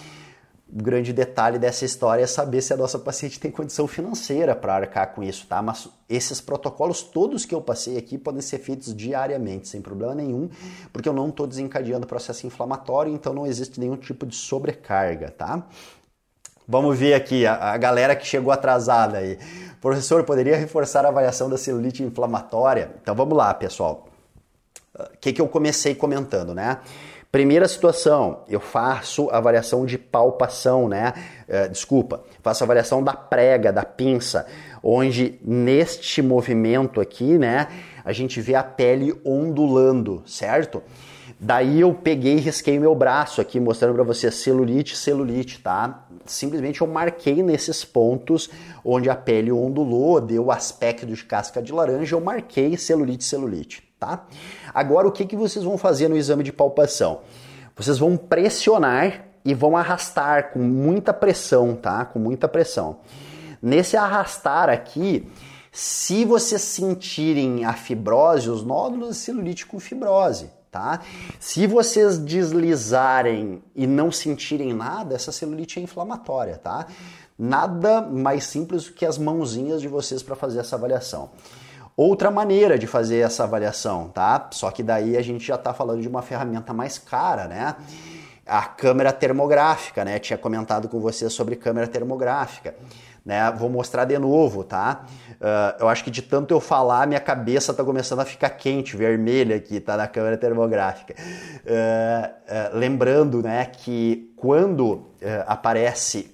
[0.72, 4.76] O grande detalhe dessa história é saber se a nossa paciente tem condição financeira para
[4.76, 5.60] arcar com isso, tá?
[5.60, 10.48] Mas esses protocolos todos que eu passei aqui podem ser feitos diariamente, sem problema nenhum,
[10.92, 15.66] porque eu não estou desencadeando processo inflamatório, então não existe nenhum tipo de sobrecarga, tá?
[16.66, 19.36] Vamos ver aqui a, a galera que chegou atrasada aí.
[19.80, 22.94] Professor, poderia reforçar a avaliação da celulite inflamatória?
[23.02, 24.13] Então vamos lá, pessoal.
[24.96, 26.78] O que, que eu comecei comentando, né?
[27.34, 31.12] Primeira situação, eu faço avaliação de palpação, né?
[31.48, 34.46] É, desculpa, faço avaliação da prega, da pinça,
[34.80, 37.66] onde neste movimento aqui, né,
[38.04, 40.80] a gente vê a pele ondulando, certo?
[41.40, 46.06] Daí eu peguei e risquei meu braço aqui, mostrando para você celulite, celulite, tá?
[46.24, 48.48] Simplesmente eu marquei nesses pontos
[48.84, 53.83] onde a pele ondulou, deu o aspecto de casca de laranja, eu marquei celulite, celulite
[54.04, 54.26] tá?
[54.72, 57.20] Agora, o que, que vocês vão fazer no exame de palpação?
[57.74, 62.04] Vocês vão pressionar e vão arrastar com muita pressão, tá?
[62.04, 62.98] Com muita pressão.
[63.62, 65.26] Nesse arrastar aqui,
[65.72, 71.00] se vocês sentirem a fibrose, os nódulos celulite com fibrose, tá?
[71.40, 76.86] Se vocês deslizarem e não sentirem nada, essa celulite é inflamatória, tá?
[77.38, 81.30] Nada mais simples do que as mãozinhas de vocês para fazer essa avaliação.
[81.96, 84.48] Outra maneira de fazer essa avaliação, tá?
[84.50, 87.76] Só que daí a gente já está falando de uma ferramenta mais cara, né?
[88.44, 90.18] A câmera termográfica, né?
[90.18, 92.74] Tinha comentado com você sobre câmera termográfica.
[93.24, 93.50] Né?
[93.52, 95.06] Vou mostrar de novo, tá?
[95.40, 98.96] Uh, eu acho que de tanto eu falar, minha cabeça está começando a ficar quente,
[98.98, 99.96] vermelha aqui, tá?
[99.96, 101.14] Na câmera termográfica.
[101.14, 105.06] Uh, uh, lembrando, né, que quando
[105.46, 106.33] aparece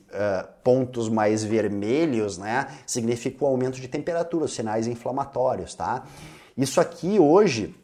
[0.64, 6.04] pontos mais vermelhos, né, significa o aumento de temperatura, os sinais inflamatórios, tá?
[6.56, 7.74] Isso aqui hoje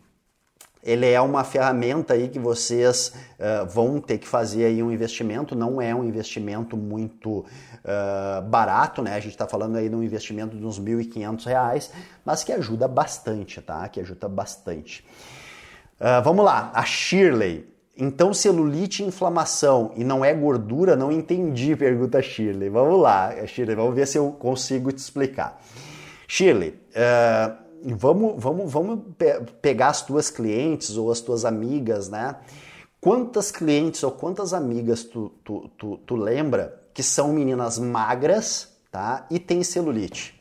[0.86, 5.56] ele é uma ferramenta aí que vocês uh, vão ter que fazer aí um investimento,
[5.56, 9.16] não é um investimento muito uh, barato, né?
[9.16, 11.90] A gente está falando aí de um investimento de uns R$ 1.500,
[12.24, 13.88] mas que ajuda bastante, tá?
[13.88, 15.04] Que ajuda bastante.
[16.00, 17.66] Uh, vamos lá, a Shirley.
[17.98, 20.94] Então, celulite e inflamação e não é gordura?
[20.94, 22.68] Não entendi, pergunta Shirley.
[22.68, 25.58] Vamos lá, Shirley, vamos ver se eu consigo te explicar.
[26.28, 27.56] Shirley, uh,
[27.96, 32.36] vamos, vamos, vamos pe pegar as tuas clientes ou as tuas amigas, né?
[33.00, 39.26] Quantas clientes ou quantas amigas tu, tu, tu, tu lembra que são meninas magras, tá?
[39.30, 40.38] E tem celulite,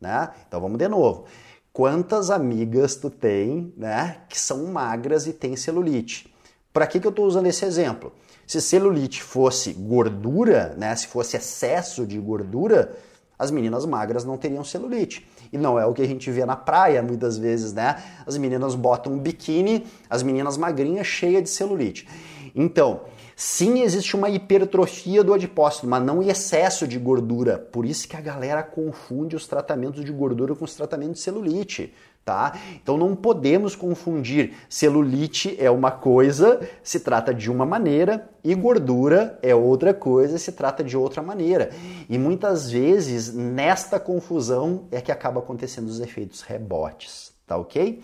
[0.00, 0.30] né?
[0.46, 1.24] Então vamos de novo.
[1.72, 4.18] Quantas amigas tu tem, né?
[4.28, 6.31] Que são magras e tem celulite?
[6.72, 8.12] Para que, que eu estou usando esse exemplo?
[8.46, 10.94] Se celulite fosse gordura, né?
[10.96, 12.96] Se fosse excesso de gordura,
[13.38, 15.26] as meninas magras não teriam celulite.
[15.52, 18.02] E não é o que a gente vê na praia muitas vezes, né?
[18.26, 22.08] As meninas botam um biquíni, as meninas magrinhas cheias de celulite.
[22.54, 23.02] Então,
[23.36, 27.58] sim existe uma hipertrofia do adipócito, mas não excesso de gordura.
[27.58, 31.92] Por isso que a galera confunde os tratamentos de gordura com os tratamentos de celulite
[32.24, 32.58] tá?
[32.82, 39.38] Então não podemos confundir celulite é uma coisa, se trata de uma maneira, e gordura
[39.42, 41.70] é outra coisa, se trata de outra maneira.
[42.08, 48.02] E muitas vezes nesta confusão é que acaba acontecendo os efeitos rebotes, tá ok?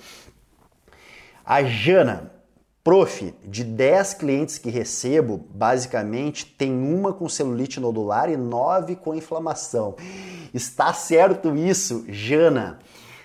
[1.45, 2.33] A Jana,
[2.85, 9.15] prof, de 10 clientes que recebo, basicamente tem uma com celulite nodular e 9 com
[9.15, 9.97] inflamação.
[10.53, 12.79] Está certo isso, Jana?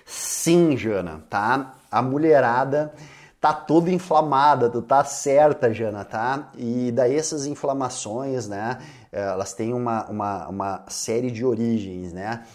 [0.06, 1.76] Sim, Jana, tá?
[1.92, 2.94] A mulherada
[3.40, 6.50] tá toda inflamada, tu tá certa, Jana, tá?
[6.58, 8.80] E daí essas inflamações, né?
[9.12, 12.46] Elas têm uma, uma, uma série de origens, né?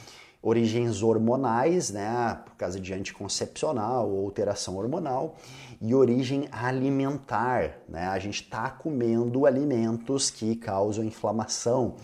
[0.42, 2.38] Origens hormonais, né?
[2.44, 5.37] Por causa de anticoncepcional ou alteração hormonal,
[5.80, 8.08] e origem alimentar, né?
[8.08, 11.96] A gente tá comendo alimentos que causam inflamação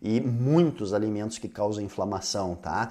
[0.00, 2.88] e muitos alimentos que causam inflamação, tá?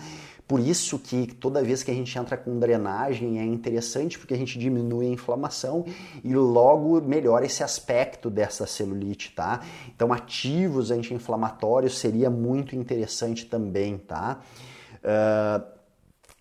[0.47, 4.37] Por isso que toda vez que a gente entra com drenagem é interessante porque a
[4.37, 5.83] gente diminui a inflamação
[6.23, 9.61] e logo melhora esse aspecto dessa celulite, tá?
[9.93, 14.39] Então ativos anti-inflamatórios seria muito interessante também, tá?
[15.03, 15.77] Uh,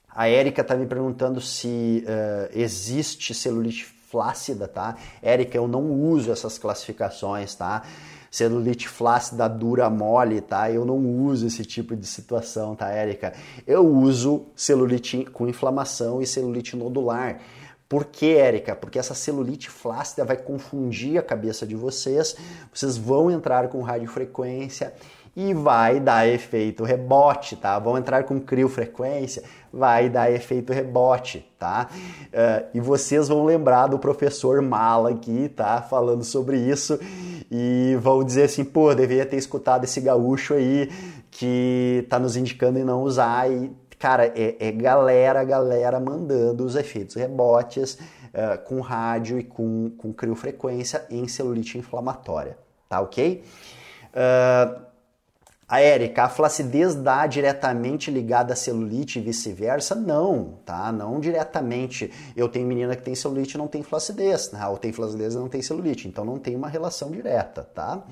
[0.09, 4.97] a Érica está me perguntando se uh, existe celulite flácida, tá?
[5.21, 7.83] Érica, eu não uso essas classificações, tá?
[8.31, 10.71] Celulite flácida dura mole, tá?
[10.71, 13.33] Eu não uso esse tipo de situação, tá, Érica?
[13.67, 17.41] Eu uso celulite com inflamação e celulite nodular.
[17.89, 18.75] Por que, Érica?
[18.75, 22.37] Porque essa celulite flácida vai confundir a cabeça de vocês,
[22.73, 24.93] vocês vão entrar com radiofrequência
[25.37, 27.79] e vai dar efeito rebote, tá?
[27.79, 31.90] Vão entrar com criofrequência, vai dar efeito rebote, tá?
[31.92, 35.83] Uh, e vocês vão lembrar do professor Mala aqui, tá?
[35.83, 36.99] Falando sobre isso
[37.51, 40.90] e vão dizer assim, pô, deveria ter escutado esse gaúcho aí
[41.31, 46.77] que tá nos indicando em não usar e cara, é, é galera, galera mandando os
[46.77, 52.57] efeitos rebotes uh, com rádio e com, com criofrequência em celulite inflamatória,
[52.88, 53.44] tá ok?
[54.12, 54.86] Uh,
[55.68, 59.96] a Érica, a flacidez dá diretamente ligada à celulite e vice-versa?
[59.96, 60.92] Não, tá?
[60.92, 62.12] Não diretamente.
[62.37, 64.64] Eu tenho menina que tem celulite e não tem flacidez, né?
[64.68, 68.05] ou tem flacidez e não tem celulite, então não tem uma relação direta, tá?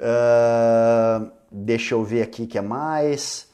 [0.00, 3.46] Uh, deixa eu ver aqui o que é mais.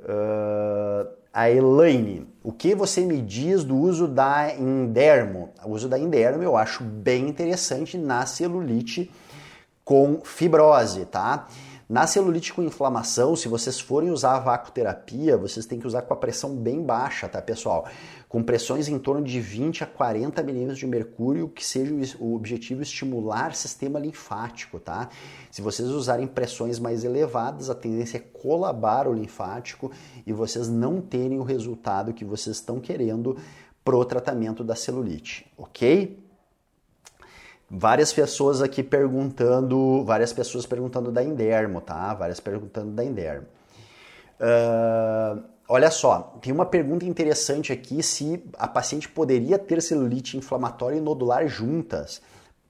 [0.00, 5.50] Uh, a Elaine, o que você me diz do uso da Indermo?
[5.64, 9.08] O uso da Indermo eu acho bem interessante na celulite
[9.84, 11.46] com fibrose, tá?
[11.88, 16.14] Na celulite com inflamação, se vocês forem usar a vacoterapia, vocês têm que usar com
[16.14, 17.86] a pressão bem baixa, tá, pessoal?
[18.28, 22.82] Com pressões em torno de 20 a 40 milímetros de mercúrio, que seja o objetivo
[22.82, 25.08] estimular sistema linfático, tá?
[25.50, 29.90] Se vocês usarem pressões mais elevadas, a tendência é colabar o linfático
[30.26, 33.36] e vocês não terem o resultado que vocês estão querendo
[33.84, 36.31] pro tratamento da celulite, ok?
[37.74, 42.12] Várias pessoas aqui perguntando, várias pessoas perguntando da Indermo, tá?
[42.12, 43.46] Várias perguntando da Indermo.
[44.38, 50.98] Uh, olha só, tem uma pergunta interessante aqui se a paciente poderia ter celulite inflamatória
[50.98, 52.20] e nodular juntas.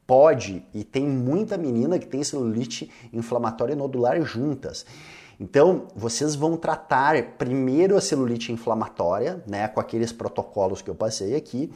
[0.07, 4.87] Pode, e tem muita menina que tem celulite inflamatória e nodular juntas.
[5.41, 11.35] Então, vocês vão tratar primeiro a celulite inflamatória, né, com aqueles protocolos que eu passei
[11.35, 11.73] aqui,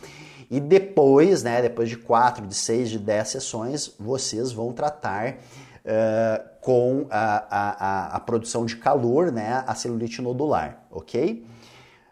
[0.51, 6.49] e depois, né, depois de 4, de 6, de 10 sessões, vocês vão tratar uh,
[6.61, 11.47] com a, a, a, produção de calor, né, a celulite nodular, ok?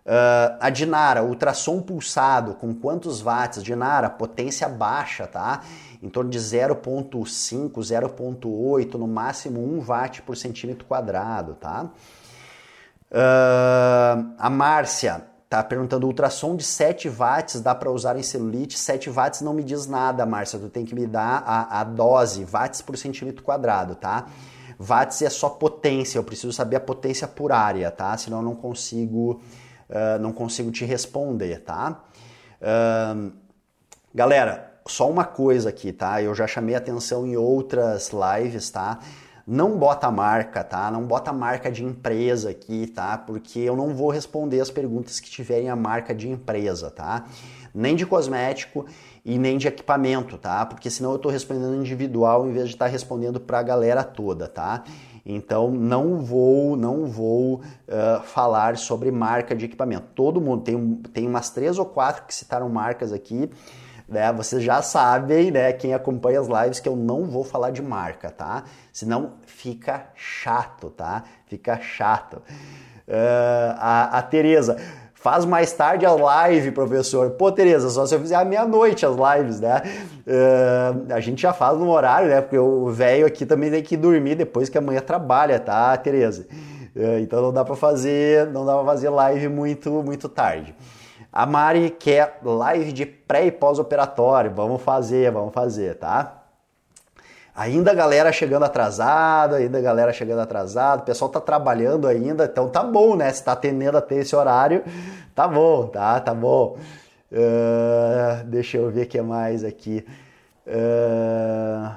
[0.04, 3.62] Uh, a Dinara, ultrassom pulsado, com quantos watts?
[3.62, 5.62] Dinara, potência baixa, tá?
[6.02, 11.88] Em torno de 0.5, 0.8, no máximo 1 watt por centímetro quadrado, tá?
[13.10, 15.24] Uh, a Márcia,
[15.54, 18.76] Tá perguntando ultrassom de 7 watts dá para usar em celulite?
[18.76, 20.58] 7 watts não me diz nada, Márcia.
[20.58, 24.26] Tu tem que me dar a, a dose, watts por centímetro quadrado, tá?
[24.76, 28.16] Watts é só potência, eu preciso saber a potência por área, tá?
[28.18, 29.40] Senão eu não consigo,
[29.88, 32.02] uh, não consigo te responder, tá?
[32.60, 33.30] Uh,
[34.12, 36.20] galera, só uma coisa aqui, tá?
[36.20, 38.98] Eu já chamei atenção em outras lives, tá?
[39.46, 40.90] Não bota marca, tá?
[40.90, 43.18] Não bota marca de empresa aqui, tá?
[43.18, 47.26] Porque eu não vou responder as perguntas que tiverem a marca de empresa, tá?
[47.74, 48.86] Nem de cosmético
[49.22, 50.64] e nem de equipamento, tá?
[50.64, 54.02] Porque senão eu estou respondendo individual em vez de estar tá respondendo para a galera
[54.02, 54.82] toda, tá?
[55.26, 60.06] Então não vou, não vou uh, falar sobre marca de equipamento.
[60.14, 63.50] Todo mundo tem, tem umas três ou quatro que citaram marcas aqui
[64.08, 64.32] né?
[64.32, 68.30] Vocês já sabem, né, quem acompanha as lives, que eu não vou falar de marca,
[68.30, 68.64] tá?
[68.92, 71.24] Senão fica chato, tá?
[71.46, 72.42] Fica chato.
[73.06, 74.76] Uh, a, a Tereza,
[75.24, 77.30] faz mais tarde a live, professor.
[77.30, 79.82] Pô, Tereza, só se eu fizer à meia-noite as lives, né?
[80.26, 82.42] Uh, a gente já faz no horário, né?
[82.42, 86.46] Porque o velho aqui também tem que dormir depois que amanhã trabalha, tá, Tereza?
[86.94, 90.74] Uh, então não dá para fazer, não dá para fazer live muito, muito tarde.
[91.36, 94.52] A Mari quer live de pré e pós-operatório.
[94.54, 96.44] Vamos fazer, vamos fazer, tá?
[97.56, 102.44] Ainda a galera chegando atrasada, ainda a galera chegando atrasada, o pessoal tá trabalhando ainda,
[102.44, 103.32] então tá bom, né?
[103.32, 104.84] Se tá atendendo até esse horário,
[105.34, 106.20] tá bom, tá?
[106.20, 106.78] Tá bom.
[107.32, 110.06] Uh, deixa eu ver o que mais aqui.
[110.64, 111.96] Uh,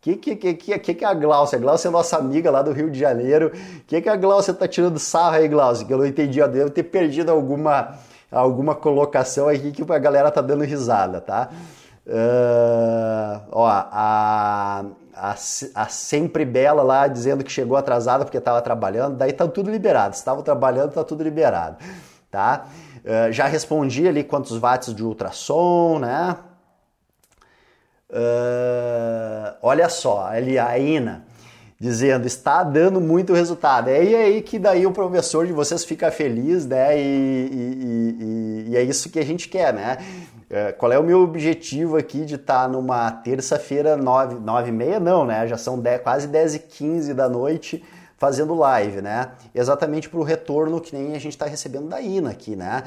[0.00, 1.58] que que, que, que, que, é a Glaucia?
[1.58, 3.52] A Glaucia é nossa amiga lá do Rio de Janeiro.
[3.52, 5.86] O que, que a Glaucia tá tirando sarro aí, Glaucia?
[5.86, 6.40] Que eu não entendi.
[6.40, 7.96] Eu devo ter perdido alguma,
[8.38, 11.50] alguma colocação aqui que a galera tá dando risada, tá?
[12.06, 15.34] Uh, ó, a, a,
[15.74, 20.14] a, Sempre Bela lá dizendo que chegou atrasada porque estava trabalhando, daí tá tudo liberado.
[20.14, 21.78] Se estava trabalhando, tá tudo liberado,
[22.30, 22.66] tá?
[23.04, 26.36] Uh, já respondi ali quantos watts de ultrassom, né?
[28.08, 31.25] Uh, olha só, ali a Ina
[31.78, 33.88] dizendo está dando muito resultado.
[33.88, 36.98] É aí que daí o professor de vocês fica feliz, né?
[36.98, 39.98] E, e, e, e é isso que a gente quer, né?
[40.48, 44.72] Uh, qual é o meu objetivo aqui de estar tá numa terça-feira, nove, nove e
[44.72, 45.00] meia?
[45.00, 45.46] Não, né?
[45.46, 47.82] Já são dez, quase 10 e 15 da noite
[48.16, 49.32] fazendo live, né?
[49.54, 52.82] Exatamente para o retorno que nem a gente está recebendo da INA aqui, né?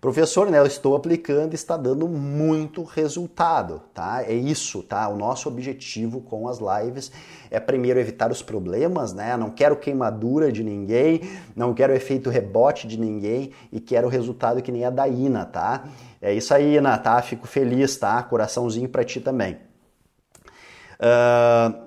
[0.00, 0.58] Professor, né?
[0.58, 4.22] Eu estou aplicando e está dando muito resultado, tá?
[4.22, 5.08] É isso, tá?
[5.08, 7.10] O nosso objetivo com as lives
[7.50, 9.36] é primeiro evitar os problemas, né?
[9.36, 11.22] Não quero queimadura de ninguém,
[11.56, 15.84] não quero efeito rebote de ninguém e quero resultado que nem a da INA, tá?
[16.24, 17.20] É isso aí, Ina, tá?
[17.20, 18.22] Fico feliz, tá?
[18.22, 19.58] Coraçãozinho para ti também.
[20.98, 21.83] Uh,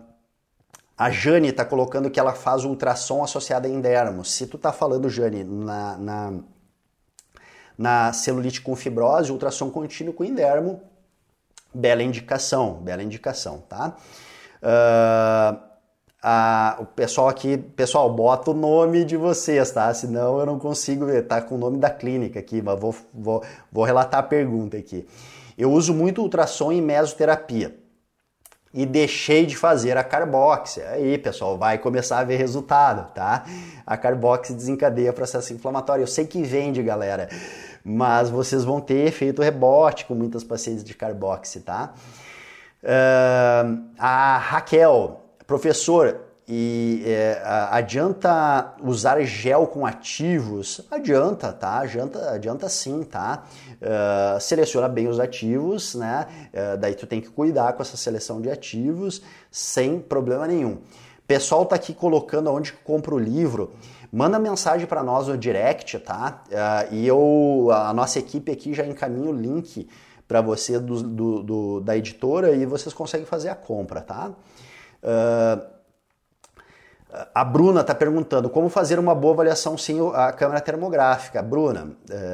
[0.97, 4.25] a Jane está colocando que ela faz ultrassom associado a endermo.
[4.25, 6.33] Se tu tá falando, Jane, na, na,
[7.77, 10.81] na celulite com fibrose, ultrassom contínuo com endermo,
[11.71, 13.95] bela indicação, bela indicação, tá?
[14.63, 15.59] Uh,
[16.23, 19.93] a, o pessoal aqui, pessoal, bota o nome de vocês, tá?
[19.93, 23.43] Senão eu não consigo ver, tá com o nome da clínica aqui, mas vou, vou,
[23.71, 25.07] vou relatar a pergunta aqui.
[25.55, 27.86] Eu uso muito ultrassom em mesoterapia
[28.74, 30.89] e deixei de fazer a carbóxia.
[30.89, 33.45] Aí, pessoal, vai começar a ver resultado, tá?
[33.86, 36.03] A carbóxia desencadeia processo inflamatório.
[36.03, 37.30] Eu sei que vende, galera,
[37.84, 41.93] mas vocês vão ter efeito rebote com muitas pacientes de carbóxia, tá?
[42.84, 47.41] Uh, a Raquel, professor, e é,
[47.71, 50.79] adianta usar gel com ativos?
[50.89, 51.79] Adianta, tá?
[51.79, 53.43] Adianta, adianta sim, tá?
[53.81, 56.25] Uh, seleciona bem os ativos, né?
[56.53, 59.21] Uh, daí tu tem que cuidar com essa seleção de ativos
[59.51, 60.77] sem problema nenhum.
[61.27, 63.73] Pessoal tá aqui colocando onde compra o livro.
[64.09, 66.43] Manda mensagem para nós no direct, tá?
[66.47, 69.89] Uh, e eu, a nossa equipe aqui já encaminha o link
[70.25, 74.31] para você do, do, do, da editora e vocês conseguem fazer a compra, tá?
[75.03, 75.76] Uh,
[77.34, 81.41] a Bruna está perguntando como fazer uma boa avaliação sem a câmera termográfica.
[81.41, 81.91] Bruna,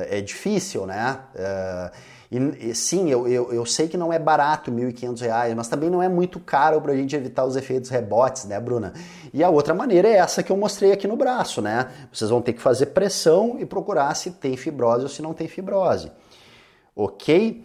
[0.10, 1.20] é difícil, né?
[2.34, 5.88] E, e, sim, eu, eu, eu, sei que não é barato R$ 1.500, mas também
[5.88, 8.92] não é muito caro para a gente evitar os efeitos rebotes, né, Bruna?
[9.32, 11.92] E a outra maneira é essa que eu mostrei aqui no braço, né?
[12.12, 15.48] Vocês vão ter que fazer pressão e procurar se tem fibrose ou se não tem
[15.48, 16.12] fibrose.
[16.96, 17.64] Ok?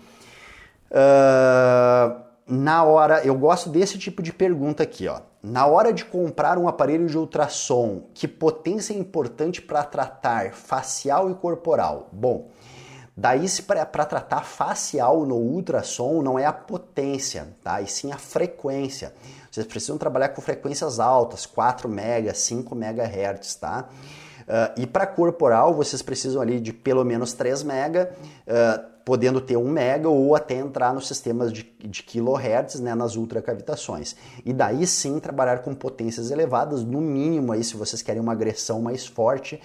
[0.91, 6.59] Uh, na hora, eu gosto desse tipo de pergunta aqui, ó na hora de comprar
[6.59, 12.09] um aparelho de ultrassom, que potência é importante para tratar facial e corporal?
[12.13, 12.49] Bom,
[13.17, 17.81] daí para tratar facial no ultrassom não é a potência, tá?
[17.81, 19.15] E sim a frequência.
[19.51, 23.89] Vocês precisam trabalhar com frequências altas, 4 MHz, 5 MHz, tá?
[24.49, 29.57] Uh, e para corporal, vocês precisam ali de pelo menos 3 MHz, uh, podendo ter
[29.57, 34.15] 1 mega ou até entrar nos sistemas de, de kilohertz, né, nas ultracavitações.
[34.45, 38.83] E daí sim trabalhar com potências elevadas, no mínimo aí se vocês querem uma agressão
[38.83, 39.59] mais forte,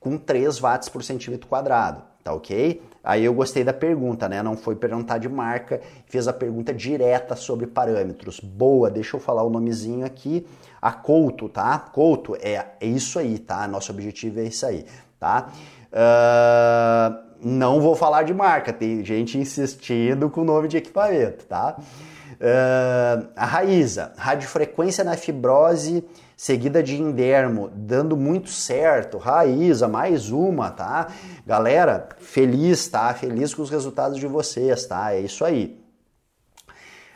[0.00, 2.82] com 3 watts por centímetro quadrado, tá ok?
[3.04, 4.42] Aí eu gostei da pergunta, né?
[4.42, 8.40] Não foi perguntar de marca, fez a pergunta direta sobre parâmetros.
[8.40, 10.46] Boa, deixa eu falar o nomezinho aqui.
[10.80, 11.78] A Couto, tá?
[11.78, 13.68] Couto, é, é isso aí, tá?
[13.68, 14.86] Nosso objetivo é isso aí,
[15.20, 15.52] tá?
[15.92, 21.76] Uh, não vou falar de marca, tem gente insistindo com o nome de equipamento, tá?
[21.78, 26.04] Uh, a Raíza, radiofrequência na fibrose
[26.36, 29.16] seguida de endermo, dando muito certo.
[29.16, 31.08] Raíza, mais uma, tá?
[31.46, 33.12] Galera, feliz, tá?
[33.14, 35.14] Feliz com os resultados de vocês, tá?
[35.14, 35.80] É isso aí.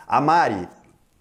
[0.08, 0.66] A Mari,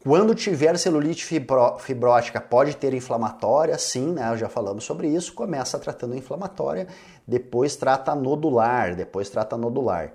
[0.04, 3.78] quando tiver celulite fibro, fibrótica, pode ter inflamatória?
[3.78, 4.36] Sim, né?
[4.38, 5.34] Já falamos sobre isso.
[5.34, 6.88] Começa tratando inflamatória,
[7.28, 10.14] depois trata nodular, depois trata nodular.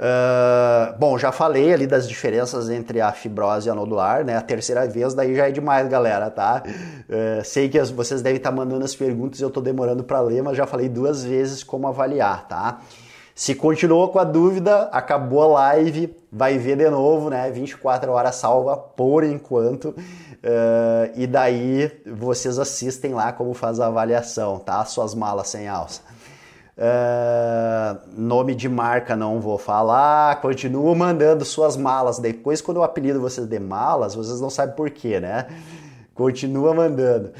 [0.00, 4.34] Uh, bom, já falei ali das diferenças entre a fibrose e a nodular, né?
[4.34, 6.62] A terceira vez daí já é demais, galera, tá?
[6.66, 10.42] Uh, sei que as, vocês devem estar mandando as perguntas eu estou demorando para ler,
[10.42, 12.80] mas já falei duas vezes como avaliar, tá?
[13.40, 17.50] Se continuou com a dúvida, acabou a live, vai ver de novo, né?
[17.50, 19.94] 24 horas salva por enquanto.
[19.94, 24.84] Uh, e daí vocês assistem lá como faz a avaliação, tá?
[24.84, 26.02] Suas malas sem alça.
[26.76, 32.18] Uh, nome de marca não vou falar, continuo mandando suas malas.
[32.18, 35.46] Depois, quando eu apelido vocês de malas, vocês não sabem porquê, né?
[36.14, 37.32] Continua mandando.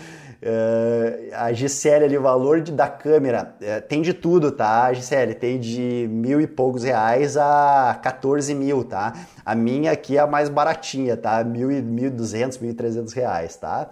[0.43, 5.34] Uh, a Gisele ali, o valor de, da câmera uh, tem de tudo, tá, Gisele?
[5.34, 9.12] Tem de mil e poucos reais a 14 mil, tá?
[9.45, 11.45] A minha aqui é a mais baratinha, tá?
[11.45, 13.91] Mil e, mil duzentos, mil e trezentos reais, tá?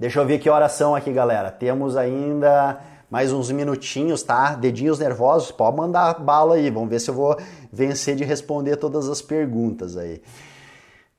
[0.00, 1.48] Deixa eu ver que oração aqui, galera.
[1.52, 4.56] Temos ainda mais uns minutinhos, tá?
[4.56, 6.70] Dedinhos nervosos, pode mandar bala aí.
[6.70, 7.36] Vamos ver se eu vou
[7.72, 10.22] vencer de responder todas as perguntas aí.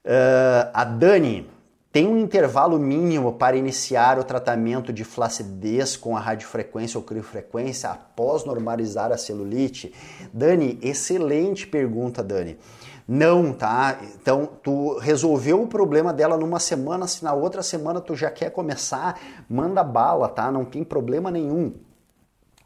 [0.05, 1.47] Uh, a Dani,
[1.91, 7.89] tem um intervalo mínimo para iniciar o tratamento de flacidez com a radiofrequência ou criofrequência
[7.89, 9.93] após normalizar a celulite?
[10.33, 12.57] Dani, excelente pergunta, Dani.
[13.05, 13.99] Não, tá?
[14.15, 18.51] Então, tu resolveu o problema dela numa semana, se na outra semana tu já quer
[18.51, 19.19] começar,
[19.49, 20.49] manda bala, tá?
[20.49, 21.73] Não tem problema nenhum.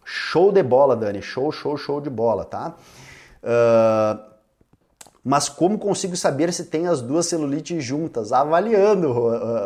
[0.04, 1.24] Show de bola, Dani.
[1.24, 2.76] Show, show, show de bola, tá?
[3.42, 4.35] Uh,
[5.26, 8.32] mas como consigo saber se tem as duas celulites juntas?
[8.32, 9.12] Avaliando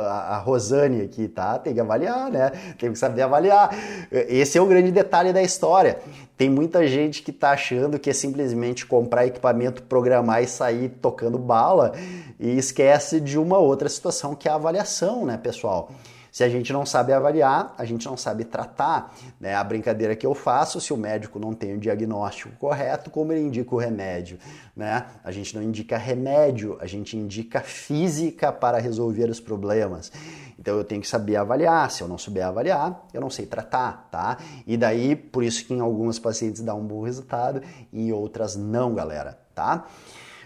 [0.08, 1.60] a Rosane aqui, tá?
[1.60, 2.54] Tem que avaliar, né?
[2.80, 3.70] Tem que saber avaliar.
[4.10, 6.00] Esse é o grande detalhe da história.
[6.38, 11.38] Tem muita gente que tá achando que é simplesmente comprar equipamento, programar e sair tocando
[11.38, 11.92] bala
[12.40, 15.92] e esquece de uma outra situação que é a avaliação, né, pessoal?
[16.32, 19.16] Se a gente não sabe avaliar, a gente não sabe tratar.
[19.40, 19.56] Né?
[19.56, 23.42] A brincadeira que eu faço, se o médico não tem o diagnóstico correto, como ele
[23.42, 24.38] indica o remédio?
[24.76, 25.06] Né?
[25.24, 30.12] A gente não indica remédio, a gente indica física para resolver os problemas.
[30.60, 31.90] Então eu tenho que saber avaliar.
[31.90, 34.38] Se eu não souber avaliar, eu não sei tratar, tá?
[34.68, 37.62] E daí, por isso que em algumas pacientes dá um bom resultado
[37.94, 39.86] e em outras não, galera, tá?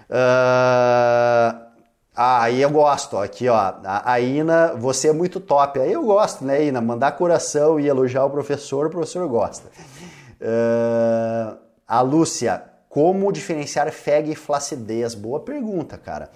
[0.09, 1.62] Uh...
[2.15, 5.79] Ah, aí eu gosto, aqui ó, a, Ina, você é muito top.
[5.79, 6.79] Aí eu gosto, né, Ina?
[6.79, 9.67] Mandar coração e elogiar o professor, o professor gosta.
[10.39, 11.57] Uh,
[11.87, 15.15] a Lúcia, como diferenciar FEG e flacidez?
[15.15, 16.29] Boa pergunta, cara.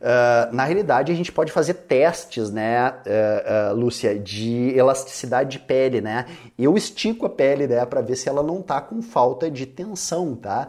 [0.00, 5.58] Uh, na realidade, a gente pode fazer testes, né, uh, uh, Lúcia, de elasticidade de
[5.58, 6.24] pele, né?
[6.58, 10.34] Eu estico a pele, né, para ver se ela não tá com falta de tensão,
[10.34, 10.68] tá?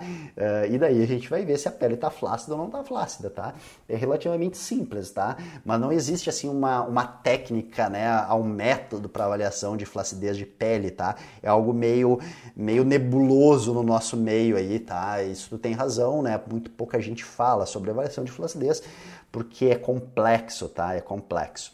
[0.69, 3.29] e daí a gente vai ver se a pele tá flácida ou não tá flácida,
[3.29, 3.53] tá?
[3.87, 5.37] É relativamente simples, tá?
[5.63, 10.45] Mas não existe, assim, uma, uma técnica, né, um método para avaliação de flacidez de
[10.45, 11.15] pele, tá?
[11.41, 12.19] É algo meio,
[12.55, 15.21] meio nebuloso no nosso meio aí, tá?
[15.23, 16.39] Isso tu tem razão, né?
[16.49, 18.81] Muito pouca gente fala sobre avaliação de flacidez,
[19.31, 20.95] porque é complexo, tá?
[20.95, 21.73] É complexo.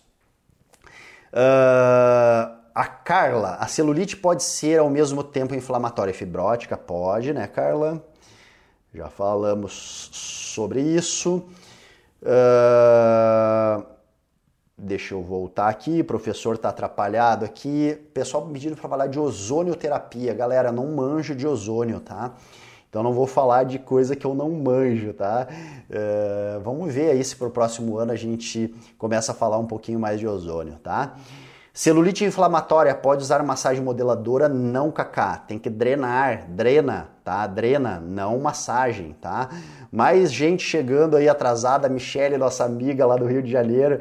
[1.34, 6.78] Uh, a Carla, a celulite pode ser ao mesmo tempo inflamatória e fibrótica?
[6.78, 8.04] Pode, né, Carla?
[8.94, 11.44] Já falamos sobre isso.
[12.22, 13.86] Uh,
[14.78, 18.00] deixa eu voltar aqui, o professor está atrapalhado aqui.
[18.14, 20.34] Pessoal pedindo para falar de ozonioterapia.
[20.34, 22.34] Galera, não manjo de ozônio, tá?
[22.90, 25.48] Então não vou falar de coisa que eu não manjo, tá?
[25.90, 29.66] Uh, vamos ver aí se para o próximo ano a gente começa a falar um
[29.66, 31.16] pouquinho mais de ozônio, tá?
[31.78, 34.50] Celulite inflamatória, pode usar massagem modeladora?
[34.50, 35.38] Não, Kaká.
[35.38, 37.46] Tem que drenar, drena, tá?
[37.46, 39.50] Drena, não massagem, tá?
[39.92, 44.00] Mais gente chegando aí atrasada, Michele, nossa amiga lá do Rio de Janeiro.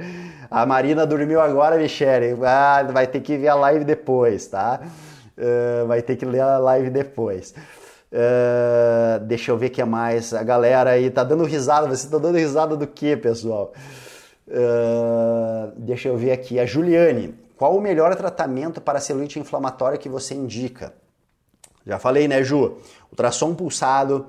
[0.50, 2.34] A Marina dormiu agora, Michele.
[2.46, 4.80] Ah, vai ter que ver a live depois, tá?
[5.36, 7.54] Uh, vai ter que ler a live depois.
[8.16, 10.32] Uh, deixa eu ver o que é mais.
[10.32, 11.86] A galera aí tá dando risada.
[11.86, 13.74] Você tá dando risada do que, pessoal?
[14.48, 16.58] Uh, deixa eu ver aqui.
[16.58, 17.34] A Juliane.
[17.58, 20.94] Qual o melhor tratamento para celulite inflamatória que você indica?
[21.86, 22.78] Já falei, né, Ju?
[23.10, 24.26] Ultrassom pulsado,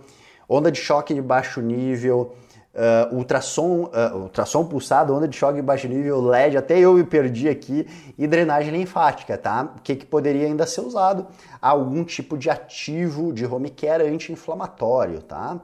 [0.48, 2.36] onda de choque de baixo nível,
[2.78, 7.50] uh, ultrassom, uh, ultrassom pulsado, onda de choque baixo nível, LED, até eu me perdi
[7.50, 9.74] aqui, e drenagem linfática, tá?
[9.78, 11.28] O que, que poderia ainda ser usado?
[11.60, 15.60] Algum tipo de ativo de home care anti-inflamatório, tá?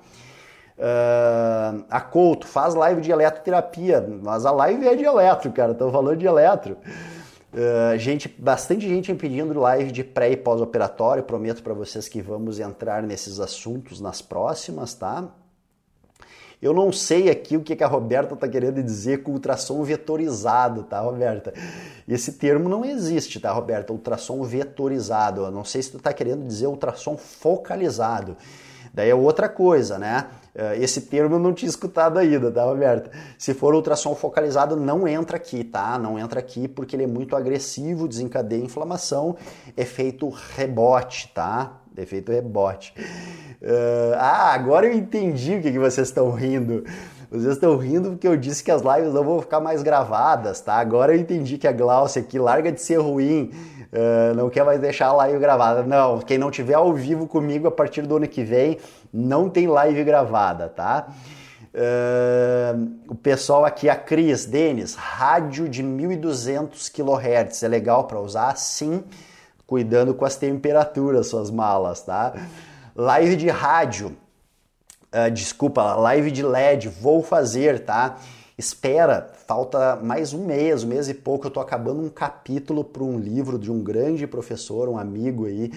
[0.76, 5.92] Uh, a Couto faz live de eletroterapia, mas a live é de eletro, cara, tô
[5.92, 6.78] falando de eletro.
[7.54, 11.22] Uh, gente, bastante gente pedindo live de pré e pós-operatório.
[11.22, 15.30] Prometo para vocês que vamos entrar nesses assuntos nas próximas, tá?
[16.64, 21.02] Eu não sei aqui o que a Roberta está querendo dizer com ultrassom vetorizado, tá,
[21.02, 21.54] Roberta?
[22.08, 23.92] Esse termo não existe, tá, Roberta?
[23.92, 25.42] Ultrassom vetorizado.
[25.42, 28.38] Eu não sei se tu está querendo dizer ultrassom focalizado.
[28.94, 30.28] Daí é outra coisa, né?
[30.56, 33.12] Eh, esse termo eu não tinha escutado ainda, tá, Roberta?
[33.38, 36.00] Se for ultrassom focalizado, não entra aqui, tá?
[36.00, 39.36] Não entra aqui porque ele é muito agressivo, desencadeia inflamação,
[39.76, 41.82] efeito rebote, tá?
[41.98, 42.94] Efeito rebote.
[43.62, 46.84] Uh, ah, agora eu entendi o que, que vocês estão rindo.
[47.32, 50.76] Vocês estão rindo porque eu disse que as lives não vão ficar mais gravadas, tá?
[50.76, 53.52] Agora eu entendi que a Glaucia aqui larga de ser ruim,
[53.92, 55.82] uh, não quer mais deixar a live gravada.
[55.82, 58.78] Não, quem não tiver ao vivo comigo a partir do ano que vem,
[59.12, 61.08] não tem live gravada, tá?
[61.74, 68.56] Uh, o pessoal aqui, a Cris, Denis, rádio de 1200 kHz, é legal para usar?
[68.58, 69.04] Sim,
[69.74, 72.48] cuidando com as temperaturas, suas malas, tá?
[72.96, 74.16] Live de rádio,
[75.12, 78.20] uh, desculpa, live de LED, vou fazer, tá?
[78.56, 83.02] Espera, falta mais um mês, um mês e pouco, eu tô acabando um capítulo para
[83.02, 85.72] um livro de um grande professor, um amigo aí,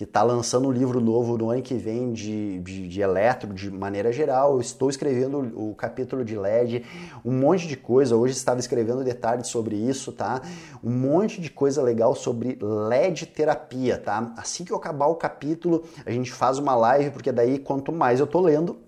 [0.00, 3.70] que está lançando um livro novo no ano que vem de, de, de, eletro de
[3.70, 4.54] maneira geral.
[4.54, 6.86] Eu estou escrevendo o capítulo de LED,
[7.22, 8.16] um monte de coisa.
[8.16, 10.40] Hoje estava escrevendo detalhes sobre isso, tá?
[10.82, 14.32] Um monte de coisa legal sobre LED terapia, tá?
[14.38, 18.20] Assim que eu acabar o capítulo, a gente faz uma live, porque daí quanto mais
[18.20, 18.78] eu tô lendo,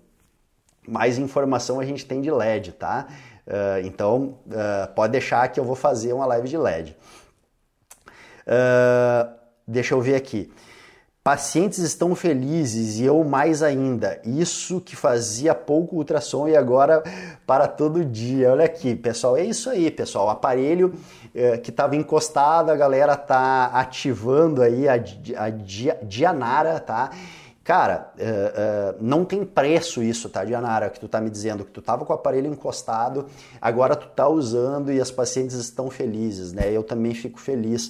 [0.87, 3.05] mais informação a gente tem de LED, tá?
[3.45, 6.97] Uh, então, uh, pode deixar que eu vou fazer uma live de LED.
[8.47, 9.31] Uh,
[9.67, 10.51] deixa eu ver aqui.
[11.23, 14.19] Pacientes estão felizes e eu mais ainda.
[14.25, 17.01] Isso que fazia pouco ultrassom e agora
[17.47, 18.51] para todo dia.
[18.51, 20.27] Olha aqui, pessoal, é isso aí, pessoal.
[20.27, 20.93] O aparelho
[21.33, 25.49] é, que estava encostado, a galera tá ativando aí a, a, a
[26.03, 27.11] Dianara, tá?
[27.63, 31.71] Cara, uh, uh, não tem preço isso, tá, Dianara, que tu tá me dizendo que
[31.71, 33.27] tu tava com o aparelho encostado,
[33.61, 36.69] agora tu tá usando e as pacientes estão felizes, né?
[36.69, 37.89] Eu também fico feliz.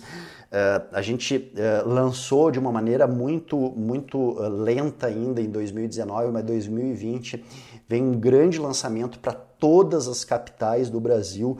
[0.53, 1.51] Uh, a gente
[1.83, 7.43] lançou de uma maneira muito, muito lenta ainda em 2019, mas 2020
[7.89, 11.57] vem um grande lançamento para todas as capitais do Brasil,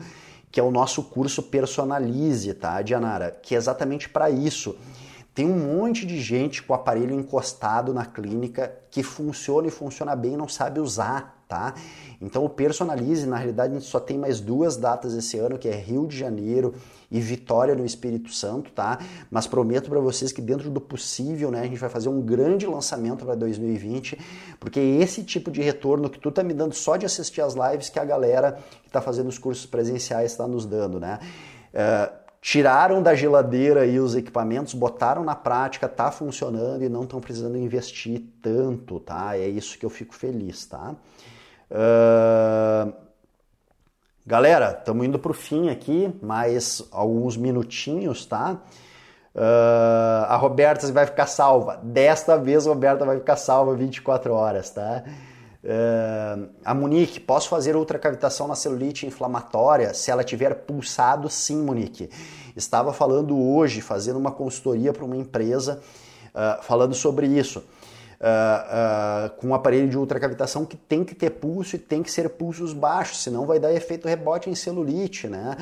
[0.48, 3.36] que é o nosso curso Personalize, tá, Dianara?
[3.42, 4.76] Que é exatamente para isso
[5.34, 10.14] tem um monte de gente com o aparelho encostado na clínica que funciona e funciona
[10.14, 11.33] bem e não sabe usar.
[11.48, 11.74] Tá?
[12.20, 15.68] Então o Personalize, na realidade, a gente só tem mais duas datas esse ano, que
[15.68, 16.74] é Rio de Janeiro
[17.10, 18.98] e Vitória no Espírito Santo, tá?
[19.30, 22.66] Mas prometo para vocês que dentro do possível, né, a gente vai fazer um grande
[22.66, 24.18] lançamento para 2020,
[24.58, 27.88] porque esse tipo de retorno que tu tá me dando só de assistir as lives
[27.88, 31.18] que a galera que está fazendo os cursos presenciais está nos dando, né?
[31.72, 37.18] Uh, tiraram da geladeira aí os equipamentos, botaram na prática, tá funcionando e não estão
[37.18, 39.34] precisando investir tanto, tá?
[39.34, 40.94] É isso que eu fico feliz, tá?
[44.26, 48.58] Galera, estamos indo para o fim aqui, mais alguns minutinhos, tá?
[49.34, 50.24] Uh...
[50.28, 51.78] a Roberta vai ficar salva.
[51.82, 55.04] Desta vez a Roberta vai ficar salva 24 horas, tá?
[55.64, 61.28] Uh, a Monique, posso fazer ultracavitação na celulite inflamatória se ela tiver pulsado?
[61.30, 62.10] Sim, Monique.
[62.54, 65.80] Estava falando hoje, fazendo uma consultoria para uma empresa,
[66.34, 67.64] uh, falando sobre isso.
[68.20, 72.28] Uh, com um aparelho de ultracavitação que tem que ter pulso e tem que ser
[72.30, 75.56] pulsos baixos, senão vai dar efeito rebote em celulite, né?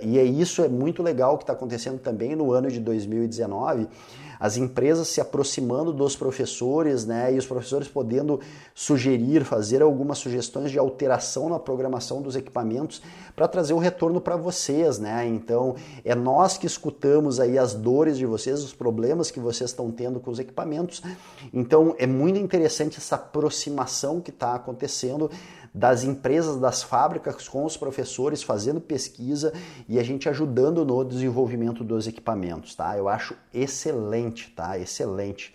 [0.00, 3.88] e é isso, é muito legal que está acontecendo também no ano de 2019
[4.40, 8.40] as empresas se aproximando dos professores, né, e os professores podendo
[8.74, 13.02] sugerir, fazer algumas sugestões de alteração na programação dos equipamentos
[13.36, 15.26] para trazer o retorno para vocês, né?
[15.26, 19.90] Então, é nós que escutamos aí as dores de vocês, os problemas que vocês estão
[19.90, 21.02] tendo com os equipamentos.
[21.52, 25.30] Então, é muito interessante essa aproximação que está acontecendo
[25.72, 29.52] das empresas, das fábricas com os professores fazendo pesquisa
[29.88, 32.96] e a gente ajudando no desenvolvimento dos equipamentos, tá?
[32.96, 34.78] Eu acho excelente, tá?
[34.78, 35.54] Excelente.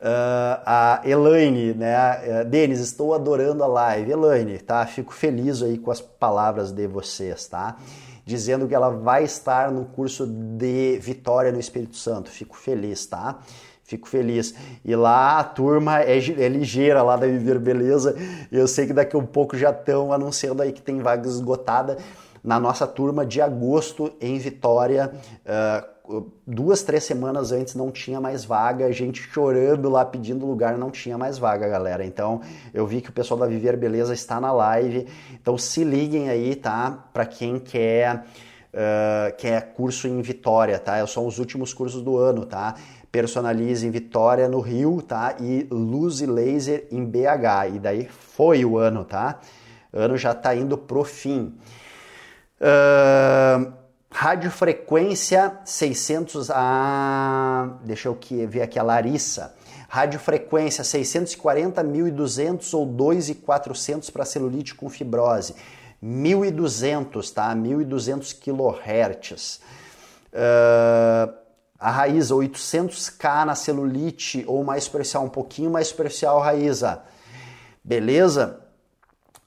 [0.00, 2.42] Uh, a Elaine, né?
[2.42, 4.10] Uh, Denis, estou adorando a live.
[4.10, 4.84] Elaine, tá?
[4.86, 7.76] Fico feliz aí com as palavras de vocês, tá?
[8.24, 12.30] Dizendo que ela vai estar no curso de Vitória no Espírito Santo.
[12.30, 13.40] Fico feliz, tá?
[13.94, 14.52] Fico feliz.
[14.84, 18.16] E lá a turma é, é ligeira lá da Viver Beleza.
[18.50, 21.96] Eu sei que daqui a um pouco já estão anunciando aí que tem vaga esgotada
[22.42, 25.12] na nossa turma de agosto em Vitória.
[25.46, 30.90] Uh, duas, três semanas antes não tinha mais vaga, gente chorando lá pedindo lugar, não
[30.90, 32.04] tinha mais vaga, galera.
[32.04, 32.40] Então
[32.72, 35.06] eu vi que o pessoal da Viver Beleza está na live.
[35.40, 37.06] Então se liguem aí, tá?
[37.12, 38.24] Para quem quer.
[38.74, 41.06] Uh, quer curso em Vitória, tá?
[41.06, 42.74] São os últimos cursos do ano, tá?
[43.14, 45.36] Personalize em Vitória, no Rio, tá?
[45.38, 47.76] E Luz e Laser em BH.
[47.76, 49.38] E daí foi o ano, tá?
[49.92, 51.54] Ano já tá indo pro fim.
[52.60, 53.72] Uh,
[54.10, 57.78] radiofrequência 600 a...
[57.84, 59.54] Deixa eu ver aqui a Larissa.
[59.88, 65.54] Radiofrequência 640, 1200 ou 2400 para celulite com fibrose.
[66.02, 67.54] 1200, tá?
[67.54, 69.60] 1200 kHz.
[70.32, 71.43] Uh,
[71.78, 77.02] a Raíza 800K na celulite ou mais superficial, um pouquinho mais superficial, Raíza.
[77.82, 78.60] Beleza?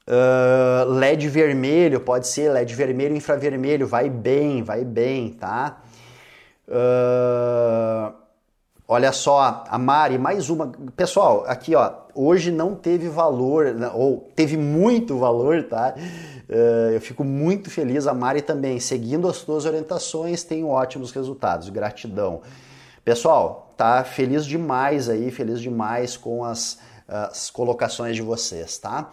[0.07, 5.81] Uh, LED vermelho, pode ser LED vermelho, infravermelho, vai bem, vai bem, tá?
[6.67, 8.13] Uh,
[8.87, 10.71] olha só, a Mari, mais uma.
[10.95, 15.93] Pessoal, aqui ó, hoje não teve valor, ou teve muito valor, tá?
[16.49, 21.69] Uh, eu fico muito feliz, a Mari também, seguindo as suas orientações, tem ótimos resultados,
[21.69, 22.41] gratidão.
[23.03, 29.11] Pessoal, tá feliz demais aí, feliz demais com as, as colocações de vocês, tá?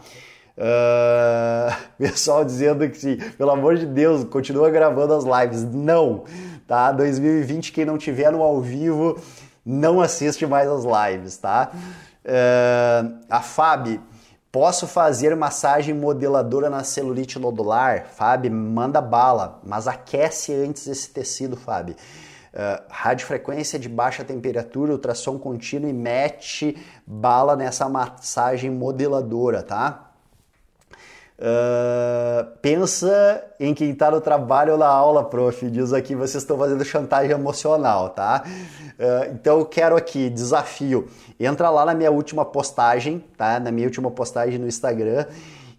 [0.56, 5.64] Uh, pessoal dizendo que pelo amor de Deus, continua gravando as lives.
[5.64, 6.24] Não,
[6.66, 6.92] tá?
[6.92, 9.20] 2020, quem não tiver no ao vivo,
[9.64, 11.70] não assiste mais as lives, tá?
[12.24, 14.02] Uh, a Fábio
[14.54, 18.06] Posso fazer massagem modeladora na celulite nodular?
[18.06, 21.96] Fábio, manda bala, mas aquece antes esse tecido, Fábio.
[22.52, 30.12] Uh, radiofrequência de baixa temperatura, ultrassom contínuo e mete bala nessa massagem modeladora, tá?
[31.36, 35.68] Uh, pensa em quem está no trabalho ou na aula, prof.
[35.68, 38.44] Diz aqui, vocês estão fazendo chantagem emocional, tá?
[38.46, 41.08] Uh, então eu quero aqui, desafio.
[41.38, 43.58] Entra lá na minha última postagem, tá?
[43.58, 45.26] Na minha última postagem no Instagram.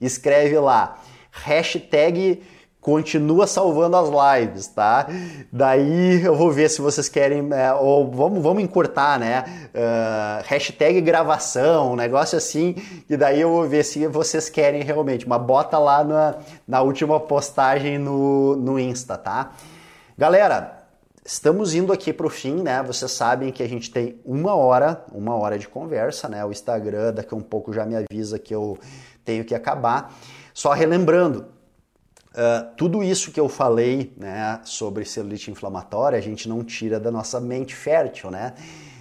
[0.02, 1.00] Escreve lá,
[1.32, 2.44] hashtag
[2.86, 5.08] continua salvando as lives, tá?
[5.52, 9.44] Daí eu vou ver se vocês querem, é, ou vamos, vamos encurtar, né?
[9.74, 12.76] Uh, hashtag gravação, um negócio assim,
[13.10, 15.28] e daí eu vou ver se vocês querem realmente.
[15.28, 16.36] Mas bota lá na,
[16.68, 19.54] na última postagem no, no Insta, tá?
[20.16, 20.84] Galera,
[21.26, 22.84] estamos indo aqui para o fim, né?
[22.84, 26.46] Vocês sabem que a gente tem uma hora, uma hora de conversa, né?
[26.46, 28.78] O Instagram daqui a um pouco já me avisa que eu
[29.24, 30.14] tenho que acabar.
[30.54, 31.48] Só relembrando,
[32.36, 37.10] Uh, tudo isso que eu falei né, sobre celulite inflamatória, a gente não tira da
[37.10, 38.54] nossa mente fértil, né?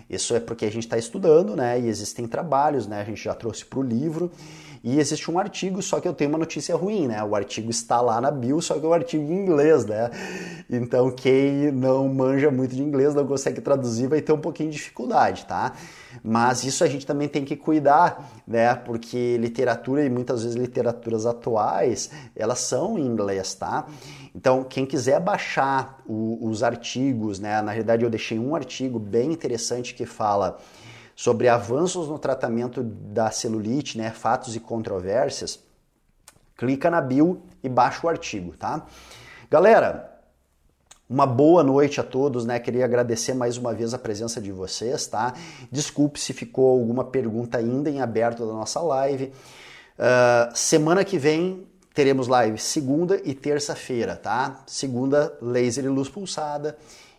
[0.08, 1.80] Isso é porque a gente está estudando, né?
[1.80, 3.00] E existem trabalhos, né?
[3.00, 4.30] A gente já trouxe para o livro.
[4.86, 7.24] E existe um artigo, só que eu tenho uma notícia ruim, né?
[7.24, 10.10] O artigo está lá na bio, só que é um artigo em inglês, né?
[10.68, 14.76] Então quem não manja muito de inglês, não consegue traduzir, vai ter um pouquinho de
[14.76, 15.72] dificuldade, tá?
[16.22, 18.74] Mas isso a gente também tem que cuidar, né?
[18.74, 23.86] Porque literatura e muitas vezes literaturas atuais, elas são em inglês, tá?
[24.34, 27.62] Então, quem quiser baixar o, os artigos, né?
[27.62, 30.58] Na realidade, eu deixei um artigo bem interessante que fala
[31.14, 34.10] sobre avanços no tratamento da celulite, né?
[34.10, 35.60] Fatos e controvérsias.
[36.56, 38.86] Clica na bio e baixa o artigo, tá?
[39.50, 40.14] Galera,
[41.08, 42.58] uma boa noite a todos, né?
[42.58, 45.34] Queria agradecer mais uma vez a presença de vocês, tá?
[45.70, 49.32] Desculpe se ficou alguma pergunta ainda em aberto da nossa live.
[49.96, 54.62] Uh, semana que vem teremos live segunda e terça-feira, tá?
[54.66, 56.76] Segunda, laser e luz pulsada.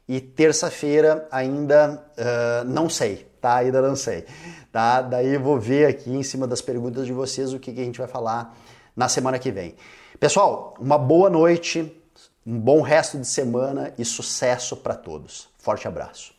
[0.08, 3.58] E terça-feira ainda uh, não sei, tá?
[3.58, 4.26] Ainda não sei,
[4.72, 5.04] tá?
[5.04, 8.00] Daí vou ver aqui em cima das perguntas de vocês o que, que a gente
[8.00, 8.58] vai falar
[8.96, 9.76] na semana que vem.
[10.20, 11.96] Pessoal, uma boa noite,
[12.43, 15.48] um bom resto de semana e sucesso para todos.
[15.60, 16.35] Forte abraço.